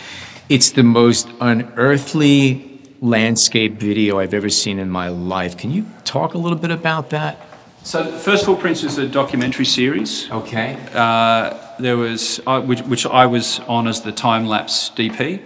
[0.48, 5.58] it's the most unearthly landscape video I've ever seen in my life.
[5.58, 7.38] Can you talk a little bit about that?
[7.82, 10.30] So, First Footprints is a documentary series.
[10.30, 10.78] Okay.
[10.94, 15.42] Uh, there was, I which, which I was on as the time lapse DP.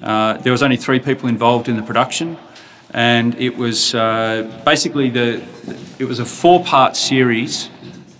[0.00, 2.38] Uh, there was only three people involved in the production,
[2.92, 5.42] and it was uh, basically the,
[5.98, 7.70] it was a four-part series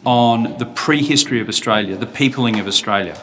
[0.09, 3.15] on the prehistory of Australia, the peopling of Australia.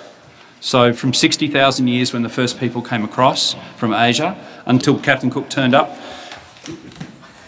[0.59, 5.49] So from 60,000 years when the first people came across from Asia until Captain Cook
[5.49, 5.97] turned up,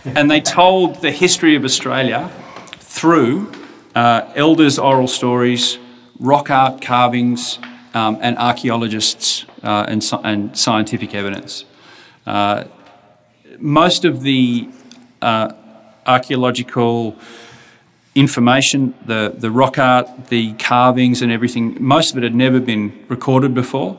[0.05, 2.31] and they told the history of Australia
[2.79, 3.51] through
[3.93, 5.77] uh, elders' oral stories,
[6.17, 7.59] rock art carvings,
[7.93, 11.63] um, and archaeologists uh, and, and scientific evidence.
[12.25, 12.63] Uh,
[13.59, 14.67] most of the
[15.21, 15.51] uh,
[16.07, 17.15] archaeological
[18.17, 23.05] information, the, the rock art, the carvings, and everything, most of it had never been
[23.07, 23.97] recorded before.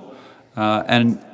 [0.56, 1.24] Uh, and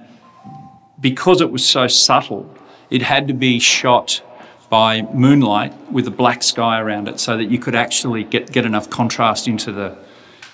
[1.01, 2.55] because it was so subtle,
[2.91, 4.22] it had to be shot
[4.68, 8.66] by moonlight with a black sky around it so that you could actually get, get
[8.66, 9.97] enough contrast into the,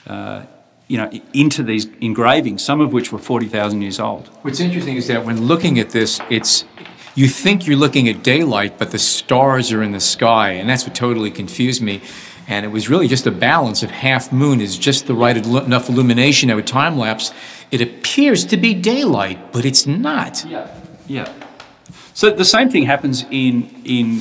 [0.06, 0.44] uh,
[0.86, 4.28] you know, into these engravings, some of which were 40,000 years old.
[4.42, 6.64] What's interesting is that when looking at this, it's
[7.20, 10.86] you think you're looking at daylight, but the stars are in the sky, and that's
[10.86, 12.00] what totally confused me.
[12.48, 15.90] And it was really just a balance of half moon is just the right enough
[15.90, 17.30] illumination of a time lapse.
[17.70, 20.46] It appears to be daylight, but it's not.
[20.46, 20.74] Yeah.
[21.06, 21.30] Yeah.
[22.14, 24.20] So the same thing happens in in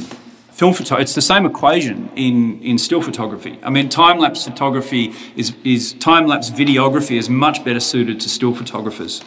[0.52, 1.04] film photography.
[1.04, 3.58] It's the same equation in in still photography.
[3.64, 8.30] I mean, time lapse photography is is time lapse videography is much better suited to
[8.30, 9.24] still photographers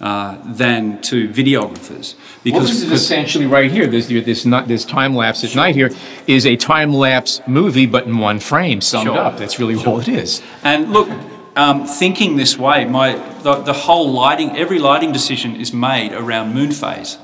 [0.00, 3.86] uh, than to videographers Well, this is essentially right here.
[3.86, 5.90] This this this time lapse at night here
[6.26, 9.18] is a time lapse movie, but in one frame, summed Sure.
[9.18, 9.38] up.
[9.38, 10.42] That's really all it is.
[10.62, 11.08] And look,
[11.56, 16.54] um, thinking this way, my the, the whole lighting, every lighting decision is made around
[16.54, 17.16] moon phase,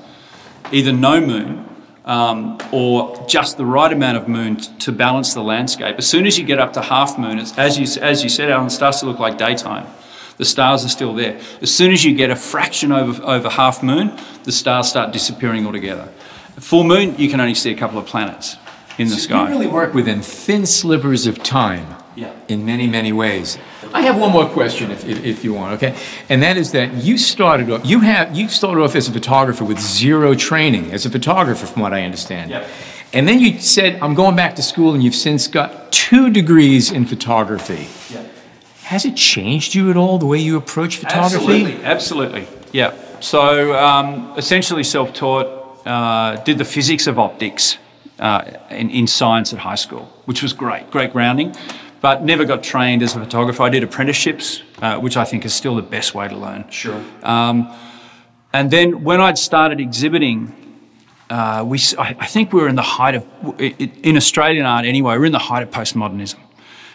[0.72, 1.68] either no moon
[2.04, 5.96] um, or just the right amount of moon t- to balance the landscape.
[5.98, 8.50] As soon as you get up to half moon, it's as you as you said,
[8.50, 9.86] Allan, it starts to look like daytime.
[10.38, 11.40] The stars are still there.
[11.60, 15.66] As soon as you get a fraction over over half moon, the stars start disappearing
[15.66, 16.08] altogether.
[16.58, 18.56] Full moon, you can only see a couple of planets
[18.98, 19.44] in the You sky.
[19.44, 21.96] You really work within thin slivers of time.
[22.14, 22.30] Yeah.
[22.48, 23.56] In many, many ways.
[23.94, 25.96] I have one more question, if, if, if you want, okay?
[26.28, 29.64] And that is that you started off, you have, you started off as a photographer
[29.64, 32.50] with zero training as a photographer, from what I understand.
[32.50, 32.68] Yeah.
[33.14, 36.90] And then you said, I'm going back to school, and you've since got two degrees
[36.90, 37.88] in photography.
[38.12, 38.26] Yeah.
[38.92, 41.36] Has it changed you at all, the way you approach photography?
[41.36, 42.46] Absolutely, absolutely.
[42.72, 42.94] Yeah.
[43.20, 47.78] So um, essentially self-taught, uh, did the physics of optics
[48.18, 51.56] uh, in, in science at high school, which was great, great grounding,
[52.02, 53.62] but never got trained as a photographer.
[53.62, 56.68] I did apprenticeships, uh, which I think is still the best way to learn.
[56.68, 57.02] Sure.
[57.22, 57.74] Um,
[58.52, 60.54] and then when I'd started exhibiting,
[61.30, 63.24] uh, we, I, I think we were in the height of,
[63.58, 66.40] in Australian art anyway, we're in the height of postmodernism.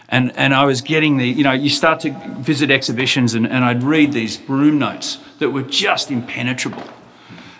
[0.09, 3.65] And, and I was getting the, you know, you start to visit exhibitions and, and
[3.65, 6.83] I'd read these room notes that were just impenetrable.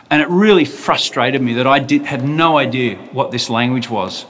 [0.10, 4.26] And it really frustrated me that I did, had no idea what this language was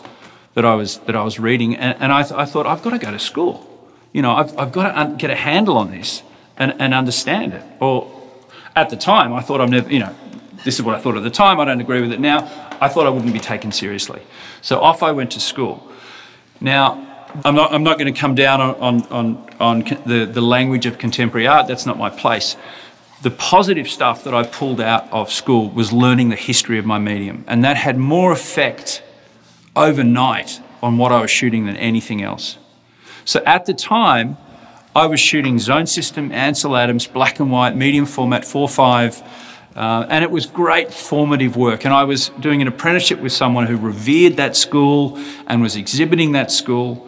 [0.56, 1.76] that I was, that I was reading.
[1.76, 3.64] And, and I, th- I thought, I've got to go to school.
[4.12, 6.24] You know, I've, I've got to un- get a handle on this
[6.58, 7.64] and, and understand it.
[7.80, 8.12] Or
[8.76, 10.16] at the time, I thought I'm never, you know,
[10.64, 11.60] this is what I thought at the time.
[11.60, 12.40] I don't agree with it now.
[12.82, 14.24] I thought I wouldn't be taken seriously.
[14.64, 15.92] So off I went to school.
[16.60, 17.07] Now,
[17.44, 20.98] I'm not, I'm not going to come down on, on, on, the, the language of
[20.98, 21.68] contemporary art.
[21.68, 22.56] That's not my place.
[23.22, 27.00] The positive stuff that I pulled out of school was learning the history of my
[27.00, 27.44] medium.
[27.48, 29.04] And that had more effect
[29.76, 32.58] overnight on what I was shooting than anything else.
[33.26, 34.38] So at the time,
[34.96, 39.24] I was shooting Zone System, Ansel Adams, black and white, medium format, 4.5.
[39.76, 41.86] Uh, and it was great formative work.
[41.86, 46.32] And I was doing an apprenticeship with someone who revered that school and was exhibiting
[46.32, 47.08] that school.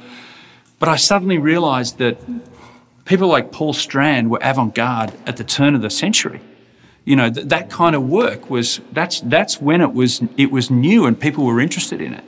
[0.79, 2.17] But I suddenly realized that
[3.05, 6.41] people like Paul Strand were avant garde at the turn of the century.
[7.05, 10.69] You know, th- that kind of work was, that's, that's when it was, it was
[10.69, 12.23] new and people were interested in it.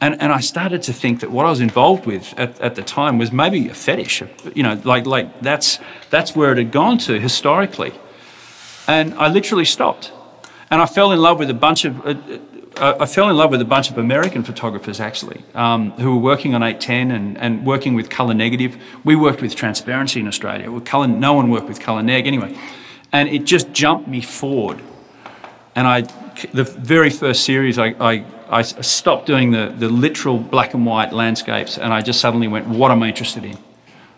[0.00, 2.82] And, and I started to think that what I was involved with at, at the
[2.82, 4.22] time was maybe a fetish.
[4.54, 5.78] You know, like, like that's,
[6.10, 7.92] that's where it had gone to historically.
[8.86, 10.12] And I literally stopped.
[10.70, 12.14] And I fell in love with a bunch of, uh,
[12.76, 16.54] I fell in love with a bunch of American photographers actually, um, who were working
[16.54, 18.76] on 810 and, and working with colour negative.
[19.04, 20.70] We worked with transparency in Australia.
[20.70, 22.56] Well, color, no one worked with colour neg anyway.
[23.12, 24.80] And it just jumped me forward.
[25.76, 26.02] And I,
[26.52, 31.12] the very first series, I, I I stopped doing the, the literal black and white
[31.12, 33.58] landscapes and I just suddenly went, what am I interested in?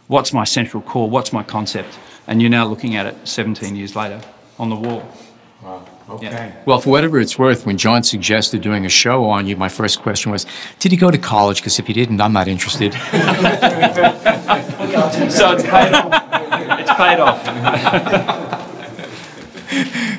[0.08, 1.08] What's my central core?
[1.08, 1.98] What's my concept?
[2.26, 4.20] And you're now looking at it 17 years later
[4.58, 5.08] on the wall.
[6.08, 6.14] Wow.
[6.16, 6.52] Okay.
[6.66, 10.00] Well, for whatever it's worth, when John suggested doing a show on you, my first
[10.02, 10.46] question was,
[10.78, 11.58] did he go to college?
[11.58, 12.92] Because if he didn't, I'm not interested.
[12.92, 12.98] so
[15.52, 16.12] it's paid off.
[16.80, 17.42] It's paid off.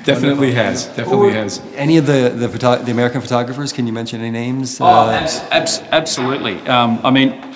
[0.03, 0.87] Definitely has.
[0.87, 1.59] Definitely has.
[1.75, 3.71] Any of the the, photo- the American photographers?
[3.73, 4.79] Can you mention any names?
[4.81, 6.59] Oh, uh, abs- abs- absolutely.
[6.67, 7.53] Um, I mean,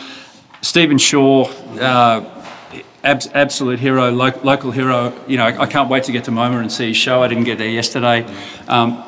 [0.62, 1.50] Stephen Shore.
[1.80, 2.22] Uh,
[3.04, 5.14] abs- absolute hero, lo- local hero.
[5.28, 7.22] You know, I, I, can't wait to get to MoMA and see his show.
[7.24, 8.26] I didn't get there yesterday.
[8.68, 9.04] Um,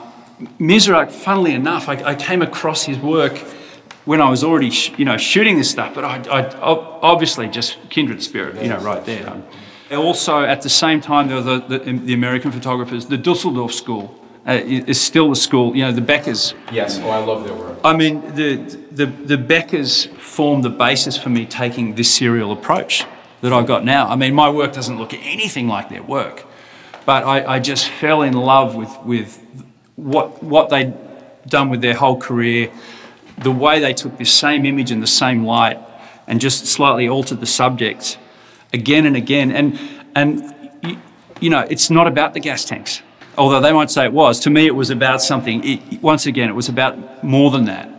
[0.59, 3.37] Misrach, funnily enough, I, I, came across his work
[4.05, 5.93] when I was already, sh- you know, shooting this stuff.
[5.95, 6.49] But I, I,
[7.01, 9.29] obviously just kindred spirit, you know, right there.
[9.29, 9.43] Um,
[9.91, 13.05] also, at the same time, there were the, the, the American photographers.
[13.05, 15.75] The Dusseldorf School uh, is still a school.
[15.75, 16.55] You know, the Bechers.
[16.71, 17.77] Yes, oh, I love their work.
[17.83, 18.55] I mean, the,
[18.91, 23.05] the, the Bechers formed the basis for me taking this serial approach
[23.43, 24.07] that I've got now.
[24.07, 26.45] I mean, my work doesn't look anything like their work,
[27.05, 29.37] but I, I just fell in love with, with
[29.97, 30.93] what, what they'd
[31.47, 32.71] done with their whole career,
[33.39, 35.77] the way they took this same image in the same light
[36.25, 38.17] and just slightly altered the subjects
[38.71, 39.51] again and again.
[39.51, 39.77] And,
[40.15, 40.97] and
[41.41, 43.01] you know, it's not about the gas tanks,
[43.37, 44.39] although they might say it was.
[44.39, 45.61] To me, it was about something.
[45.65, 47.89] It, once again, it was about more than that.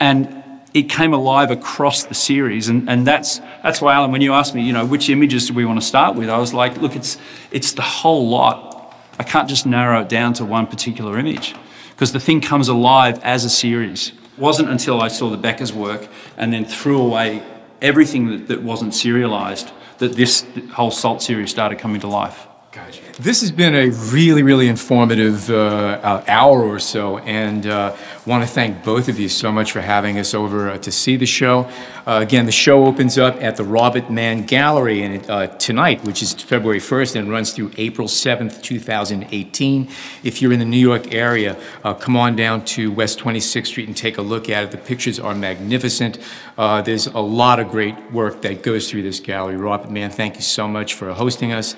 [0.00, 0.43] And
[0.74, 2.68] it came alive across the series.
[2.68, 5.54] And, and that's, that's why, Allan, when you asked me, you know, which images do
[5.54, 7.16] we want to start with, I was like, look, it's,
[7.52, 8.92] it's the whole lot.
[9.18, 11.54] I can't just narrow it down to one particular image
[11.90, 14.08] because the thing comes alive as a series.
[14.08, 17.44] It wasn't until I saw the Becher's work and then threw away
[17.80, 22.48] everything that, that wasn't serialized that this whole SALT series started coming to life.
[22.72, 23.00] Gotcha.
[23.22, 27.94] This has been a really, really informative uh, hour or so, and uh,
[28.26, 31.16] want to thank both of you so much for having us over uh, to see
[31.16, 31.68] the show.
[32.06, 36.22] Uh, again, the show opens up at the Robert Mann Gallery and uh, tonight, which
[36.22, 39.88] is February 1st, and runs through April 7th, 2018.
[40.22, 43.88] If you're in the New York area, uh, come on down to West 26th Street
[43.88, 44.70] and take a look at it.
[44.70, 46.18] The pictures are magnificent.
[46.56, 49.56] Uh, there's a lot of great work that goes through this gallery.
[49.56, 51.74] Robert Mann, thank you so much for hosting us.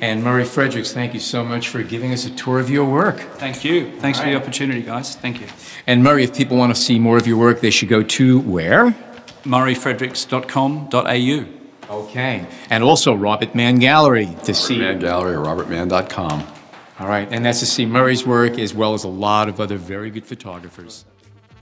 [0.00, 3.18] And Murray Fredericks, thank you so much for giving us a tour of your work.
[3.38, 3.98] Thank you.
[4.00, 5.16] Thanks for the opportunity, guys.
[5.16, 5.46] Thank you.
[5.88, 8.40] And Murray, if people want to see more of your work, they should go to
[8.40, 8.94] where?
[9.44, 11.46] murrayfredericks.com.au.
[11.90, 12.46] Okay.
[12.68, 14.78] And also Robert Mann Gallery to Robert see.
[14.78, 16.46] Mann Gallery or robertmann.com.
[17.00, 17.26] All right.
[17.30, 20.26] And that's to see Murray's work as well as a lot of other very good
[20.26, 21.06] photographers.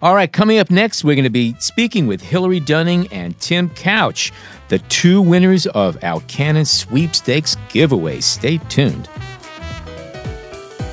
[0.03, 3.71] All right, coming up next, we're going to be speaking with Hillary Dunning and Tim
[3.71, 4.31] Couch,
[4.69, 8.21] the two winners of our Canon Sweepstakes giveaway.
[8.21, 9.09] Stay tuned.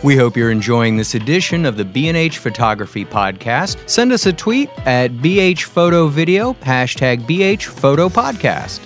[0.04, 3.90] We hope you're enjoying this edition of the B&H Photography Podcast.
[3.90, 8.82] Send us a tweet at BH Photo Video, hashtag BH Photo Podcast.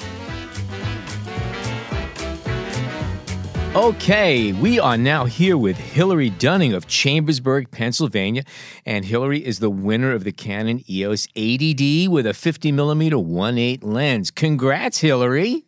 [3.76, 8.44] Okay, we are now here with Hillary Dunning of Chambersburg, Pennsylvania,
[8.86, 13.84] and Hillary is the winner of the Canon EOS 80D with a 50 millimeter 1.8
[13.84, 14.30] lens.
[14.30, 15.66] Congrats, Hillary!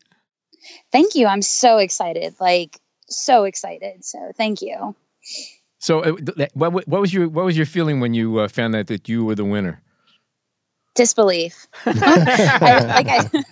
[0.91, 1.25] Thank you.
[1.25, 2.35] I'm so excited.
[2.39, 2.79] Like
[3.09, 4.05] so excited.
[4.05, 4.95] So thank you.
[5.79, 8.87] So, uh, what, what, was your what was your feeling when you uh, found out
[8.87, 9.81] that you were the winner?
[10.93, 11.67] Disbelief.
[11.85, 13.43] I, like I,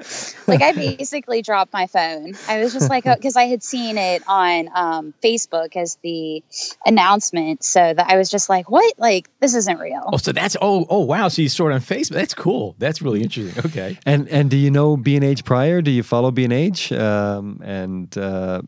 [0.48, 2.34] like I basically dropped my phone.
[2.48, 6.42] I was just like, because I had seen it on um, Facebook as the
[6.84, 8.98] announcement, so that I was just like, what?
[8.98, 10.10] Like this isn't real.
[10.12, 11.28] Oh, so that's oh oh wow.
[11.28, 12.14] So you saw it on Facebook.
[12.14, 12.74] That's cool.
[12.78, 13.64] That's really interesting.
[13.66, 13.98] Okay.
[14.04, 15.82] And and do you know B and H prior?
[15.82, 16.90] Do you follow B and H?
[16.90, 18.62] Um, and uh,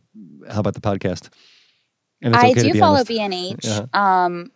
[0.48, 1.30] how about the podcast?
[2.24, 3.66] I do follow B&H.
[3.66, 3.98] Uh-huh.
[3.98, 4.50] Um,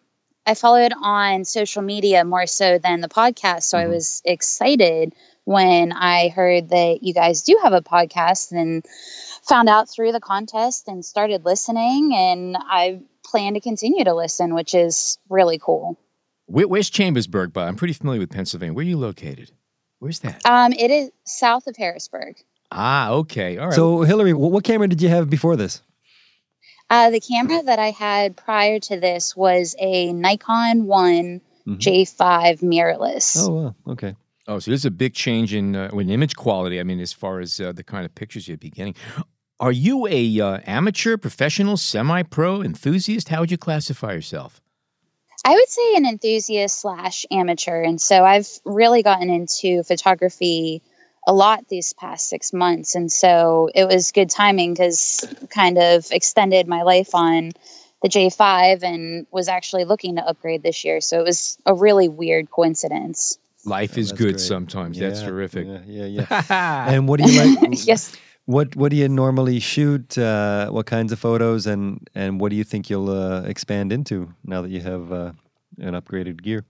[0.47, 3.65] I follow it on social media more so than the podcast.
[3.65, 3.91] So mm-hmm.
[3.91, 5.15] I was excited
[5.45, 8.85] when I heard that you guys do have a podcast and
[9.43, 12.13] found out through the contest and started listening.
[12.15, 15.99] And I plan to continue to listen, which is really cool.
[16.47, 17.67] Where, where's Chambersburg, by?
[17.67, 18.73] I'm pretty familiar with Pennsylvania.
[18.73, 19.51] Where are you located?
[19.99, 20.45] Where's that?
[20.47, 22.37] Um, it is south of Harrisburg.
[22.71, 23.59] Ah, okay.
[23.59, 23.75] All right.
[23.75, 25.83] So, Hillary, what camera did you have before this?
[26.89, 31.79] Uh, the camera that I had prior to this was a Nikon One Mhm.
[31.79, 33.37] J5 mirrorless.
[33.41, 33.75] Oh, wow.
[33.89, 34.15] Okay.
[34.47, 36.79] Oh, so there's a big change in uh, in image quality.
[36.79, 38.95] I mean, as far as uh, the kind of pictures you'd be getting.
[39.59, 43.31] Are you a uh, amateur, professional, semi-pro, enthusiast?
[43.31, 44.61] How would you classify yourself?
[45.45, 47.83] I would say an enthusiast slash amateur.
[47.83, 50.83] And so I've really gotten into photography
[51.27, 52.95] a lot these past six months.
[52.95, 57.53] And so it was good timing because kind of extended my life on
[58.03, 61.01] the J5 and was actually looking to upgrade this year.
[61.01, 63.39] So it was a really weird coincidence.
[63.65, 64.41] Life Oh, is that's good great.
[64.41, 64.99] sometimes.
[64.99, 65.67] That's terrific.
[65.67, 66.89] Yeah, yeah, yeah.
[66.91, 67.85] and what do you like?
[67.87, 68.15] yes.
[68.45, 70.17] What What do you normally shoot?
[70.17, 74.33] Uh, what kinds of photos, and and what do you think you'll uh, expand into
[74.45, 75.33] now that you have uh,
[75.81, 76.65] an upgraded gear?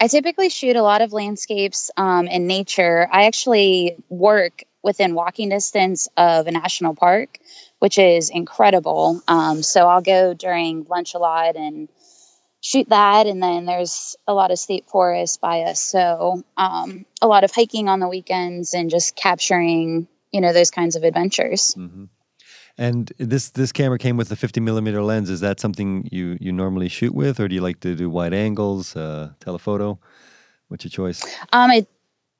[0.00, 3.08] I typically shoot a lot of landscapes um, and nature.
[3.10, 7.38] I actually work within walking distance of a national park,
[7.78, 9.22] which is incredible.
[9.26, 11.88] Um, so I'll go during lunch a lot and
[12.60, 13.26] shoot that.
[13.26, 15.80] And then there's a lot of state forests by us.
[15.80, 20.70] So um, a lot of hiking on the weekends and just capturing, you know, those
[20.70, 21.74] kinds of adventures.
[21.74, 22.04] hmm
[22.76, 25.30] And this this camera came with a 50 millimeter lens.
[25.30, 28.34] Is that something you you normally shoot with, or do you like to do wide
[28.34, 29.98] angles, uh, telephoto?
[30.68, 31.22] What's your choice?
[31.52, 31.86] Um, I,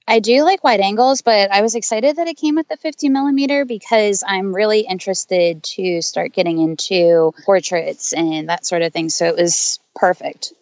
[0.08, 3.08] I do like wide angles, but I was excited that it came with the 50
[3.10, 9.08] millimeter because I'm really interested to start getting into portraits and that sort of thing.
[9.08, 10.52] So it was perfect.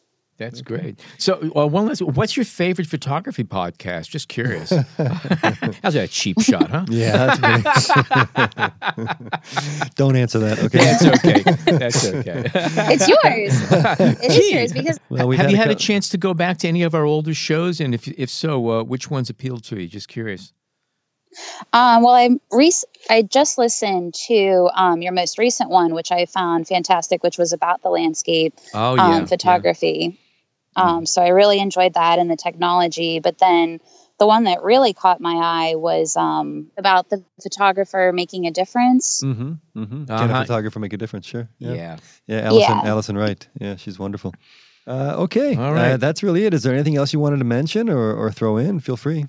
[0.43, 0.99] That's great.
[1.19, 2.03] So, uh, one last.
[2.03, 4.09] What's your favorite photography podcast?
[4.11, 4.71] Just curious.
[4.97, 6.85] How's that a cheap shot, huh?
[6.89, 8.03] Yeah, that's pretty.
[9.95, 10.59] Don't answer that.
[10.65, 10.79] Okay.
[10.79, 11.43] That's okay.
[11.79, 12.51] That's okay.
[12.93, 13.71] It's yours.
[14.23, 16.59] it is yours because Well, we've Have you had a cou- chance to go back
[16.59, 17.81] to any of our older shows?
[17.81, 19.89] And if if so, uh, which ones appealed to you?
[19.89, 20.53] Just curious.
[21.73, 26.27] Um, well, I rec- I just listened to um, your most recent one, which I
[26.27, 30.19] found fantastic, which was about the landscape Oh yeah, um, photography.
[30.77, 33.21] Um, so I really enjoyed that and the technology.
[33.21, 33.81] But then
[34.19, 39.23] the one that really caught my eye was um, about the photographer making a difference.
[39.23, 40.05] Mm-hmm, mm-hmm.
[40.05, 40.39] Can Uh-huh.
[40.39, 41.27] a photographer make a difference?
[41.27, 41.49] Sure.
[41.59, 41.73] Yeah.
[41.73, 41.97] Yeah.
[42.27, 42.39] Yeah.
[42.41, 42.77] Alison.
[42.79, 42.91] Yeah.
[42.91, 43.49] Alison Wright.
[43.61, 44.35] Yeah, she's wonderful.
[44.87, 45.55] Uh, okay.
[45.57, 45.93] All right.
[45.93, 46.55] Uh, that's really it.
[46.55, 48.81] Is there anything else you wanted to mention or, or throw in?
[48.81, 49.27] Feel free.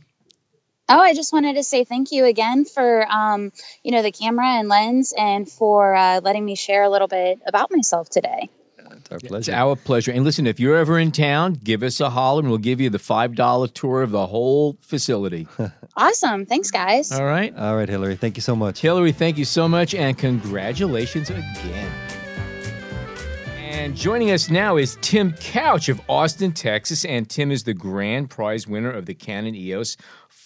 [0.89, 3.51] Oh, I just wanted to say thank you again for um,
[3.83, 7.39] you know the camera and lens, and for uh, letting me share a little bit
[7.45, 8.49] about myself today.
[8.97, 9.37] It's our pleasure.
[9.37, 9.53] It's pleasure.
[9.53, 10.11] our pleasure.
[10.11, 12.89] And listen, if you're ever in town, give us a holler and we'll give you
[12.89, 15.47] the five dollar tour of the whole facility.
[15.95, 17.11] Awesome, thanks, guys.
[17.11, 17.55] All right.
[17.55, 18.15] All right, Hillary.
[18.15, 18.79] Thank you so much.
[18.81, 21.91] Hillary, thank you so much and congratulations again.
[23.59, 27.05] And joining us now is Tim Couch of Austin, Texas.
[27.05, 29.97] And Tim is the grand prize winner of the Canon EOS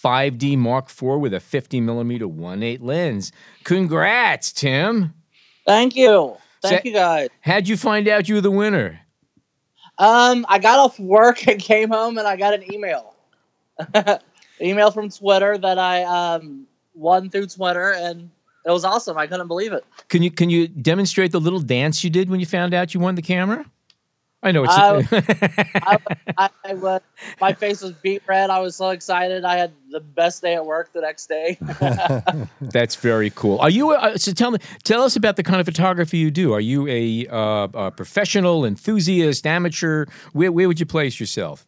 [0.04, 3.32] 5D Mark IV with a 50 millimeter 1.8 lens.
[3.64, 5.14] Congrats, Tim.
[5.66, 6.36] Thank you.
[6.62, 7.28] Thank Sa- you guys.
[7.40, 9.00] How'd you find out you were the winner?
[9.98, 13.14] Um, I got off work and came home and I got an email.
[14.60, 18.30] email from Twitter that I um won through Twitter and
[18.64, 19.16] it was awesome.
[19.16, 19.84] I couldn't believe it.
[20.08, 23.00] Can you can you demonstrate the little dance you did when you found out you
[23.00, 23.64] won the camera?
[24.40, 24.72] I know it's.
[24.72, 25.98] I,
[26.38, 27.00] I, I was,
[27.40, 28.50] my face was beat red.
[28.50, 29.44] I was so excited.
[29.44, 31.58] I had the best day at work the next day.
[32.60, 33.58] That's very cool.
[33.58, 33.90] Are you?
[33.90, 36.52] Uh, so tell me, tell us about the kind of photography you do.
[36.52, 40.06] Are you a, uh, a professional, enthusiast, amateur?
[40.32, 41.66] Where where would you place yourself?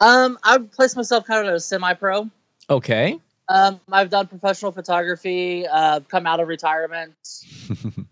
[0.00, 2.30] um, I would place myself kind of as a semi-pro.
[2.70, 3.20] Okay.
[3.50, 5.66] Um, I've done professional photography.
[5.66, 7.14] Uh, come out of retirement.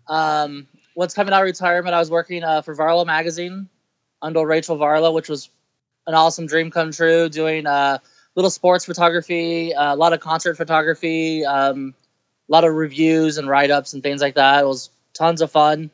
[0.07, 3.67] um, once coming out of retirement, I was working uh, for Varla magazine
[4.21, 5.49] under Rachel Varla, which was
[6.07, 7.29] an awesome dream come true.
[7.29, 7.99] Doing uh,
[8.35, 11.93] little sports photography, uh, a lot of concert photography, um,
[12.49, 14.63] a lot of reviews and write ups and things like that.
[14.63, 15.89] It was tons of fun.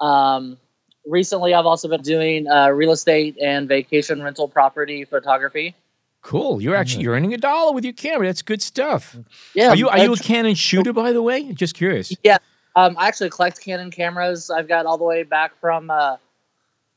[0.00, 0.58] Um,
[1.06, 5.74] recently, I've also been doing uh, real estate and vacation rental property photography.
[6.22, 6.60] Cool.
[6.60, 8.26] You're actually you're earning a dollar with your camera.
[8.26, 9.16] That's good stuff.
[9.54, 11.50] Yeah, Are you are you a Canon shooter by the way?
[11.52, 12.14] Just curious.
[12.22, 12.36] Yeah,
[12.76, 14.50] um, I actually collect Canon cameras.
[14.50, 16.18] I've got all the way back from uh,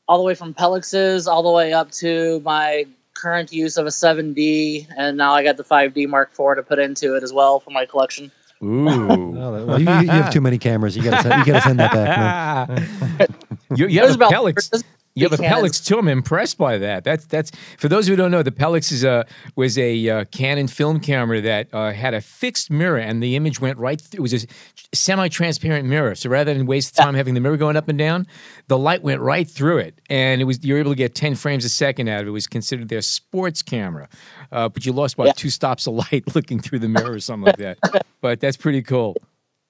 [0.08, 3.90] all the way from Pellix's all the way up to my current use of a
[3.90, 7.60] 7D, and now I got the 5D Mark IV to put into it as well
[7.60, 8.30] for my collection.
[8.62, 9.32] Ooh.
[9.44, 10.96] Oh, well, you, you have too many cameras.
[10.96, 12.68] You gotta send, you gotta send that back.
[12.68, 13.28] man.
[13.76, 14.82] you, you It have a about Pellix.
[15.16, 15.96] Yeah, the Pellix too.
[15.98, 17.04] I'm impressed by that.
[17.04, 18.42] That's that's for those who don't know.
[18.42, 22.68] The Pellix is a was a uh, Canon film camera that uh, had a fixed
[22.68, 24.00] mirror, and the image went right.
[24.00, 24.46] Through, it was a
[24.92, 26.14] semi-transparent mirror.
[26.14, 28.26] So rather than waste time having the mirror going up and down,
[28.68, 31.64] the light went right through it, and it was you're able to get 10 frames
[31.64, 32.30] a second out of it.
[32.30, 34.08] It was considered their sports camera,
[34.50, 35.32] uh, but you lost about Yeah.
[35.36, 37.78] two stops of light looking through the mirror or something like that.
[38.20, 39.16] But that's pretty cool.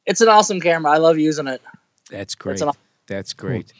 [0.06, 0.92] It's an awesome camera.
[0.92, 1.60] I love using it.
[2.08, 2.60] That's great.
[2.60, 2.70] an-
[3.08, 3.72] That's great.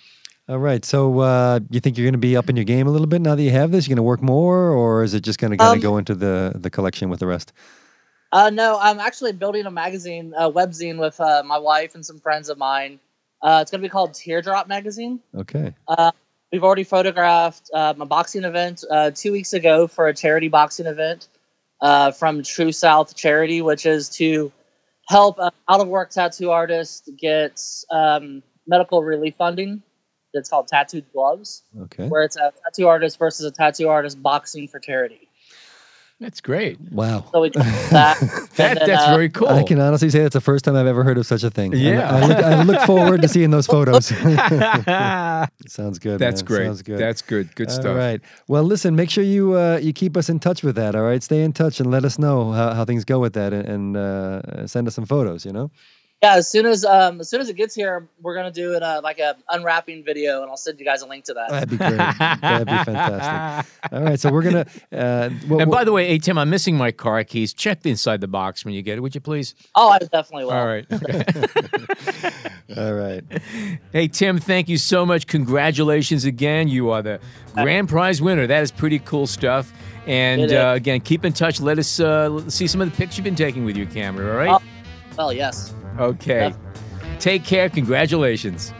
[0.48, 0.84] All right.
[0.84, 3.22] So uh, you think you're going to be up in your game a little bit
[3.22, 3.86] now that you have this?
[3.86, 5.96] You're going to work more, or is it just going to kind of Um, go
[5.96, 7.52] into the the collection with the rest?
[8.30, 12.18] Uh, no, I'm actually building a magazine, a webzine with uh, my wife and some
[12.18, 12.98] friends of mine.
[13.42, 15.20] Uh, it's going to be called Teardrop Magazine.
[15.36, 15.72] Okay.
[16.54, 20.86] We've already photographed um, a boxing event uh, two weeks ago for a charity boxing
[20.86, 21.26] event
[21.80, 24.52] uh, from True South Charity, which is to
[25.08, 29.82] help uh, out of work tattoo artists get um, medical relief funding.
[30.34, 32.08] It's called Tattooed Gloves, Okay.
[32.08, 35.28] where it's a tattoo artist versus a tattoo artist boxing for charity.
[36.20, 36.80] That's great.
[36.92, 37.24] Wow.
[37.32, 38.18] So we did that.
[38.20, 39.48] That then, that's uh, very cool.
[39.48, 41.72] I can honestly say that's the first time I've ever heard of such a thing.
[41.74, 42.08] Yeah.
[42.08, 44.06] I, look, I look forward to seeing those photos.
[45.66, 46.18] Sounds good.
[46.20, 46.46] That's man.
[46.46, 46.64] great.
[46.66, 46.98] Sounds good.
[46.98, 47.54] That's good.
[47.56, 47.96] Good All stuff.
[47.96, 48.20] right.
[48.48, 48.94] Well, listen.
[48.94, 50.94] Make sure you uh, you keep us in touch with that.
[50.94, 51.22] All right.
[51.22, 53.96] Stay in touch and let us know how, how things go with that, and, and
[53.96, 55.44] uh, send us some photos.
[55.44, 55.70] You know.
[56.24, 58.82] Yeah, as soon as um as soon as it gets here, we're gonna do it
[58.82, 61.50] uh, like a unwrapping video, and I'll send you guys a link to that.
[61.50, 61.98] That'd be great.
[61.98, 63.74] That'd be fantastic.
[63.92, 64.18] All right.
[64.18, 64.66] So we're gonna.
[64.90, 67.52] Uh, well, And by well- the way, hey Tim, I'm missing my car keys.
[67.52, 69.54] Check inside the box when you get it, would you please?
[69.74, 70.52] Oh, I definitely will.
[70.52, 70.86] All right.
[72.78, 73.22] all right.
[73.92, 75.26] hey Tim, thank you so much.
[75.26, 76.68] Congratulations again.
[76.68, 77.20] You are the
[77.52, 78.46] grand prize winner.
[78.46, 79.74] That is pretty cool stuff.
[80.06, 81.60] And uh, again, keep in touch.
[81.60, 84.30] Let us uh, see some of the pics you've been taking with your camera.
[84.30, 84.48] All right.
[84.62, 84.73] Oh.
[85.16, 85.74] Well, yes.
[85.98, 86.52] Okay.
[87.18, 87.68] Take care.
[87.68, 88.72] Congratulations.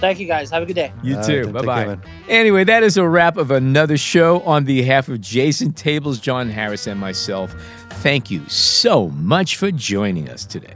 [0.00, 0.50] Thank you guys.
[0.50, 0.92] Have a good day.
[1.02, 1.42] You All right, too.
[1.44, 1.52] Tim.
[1.52, 1.98] bye bye.
[2.28, 6.86] Anyway, that is a wrap of another show on behalf of Jason Tables, John Harris,
[6.86, 7.54] and myself.
[8.02, 10.72] Thank you so much for joining us today.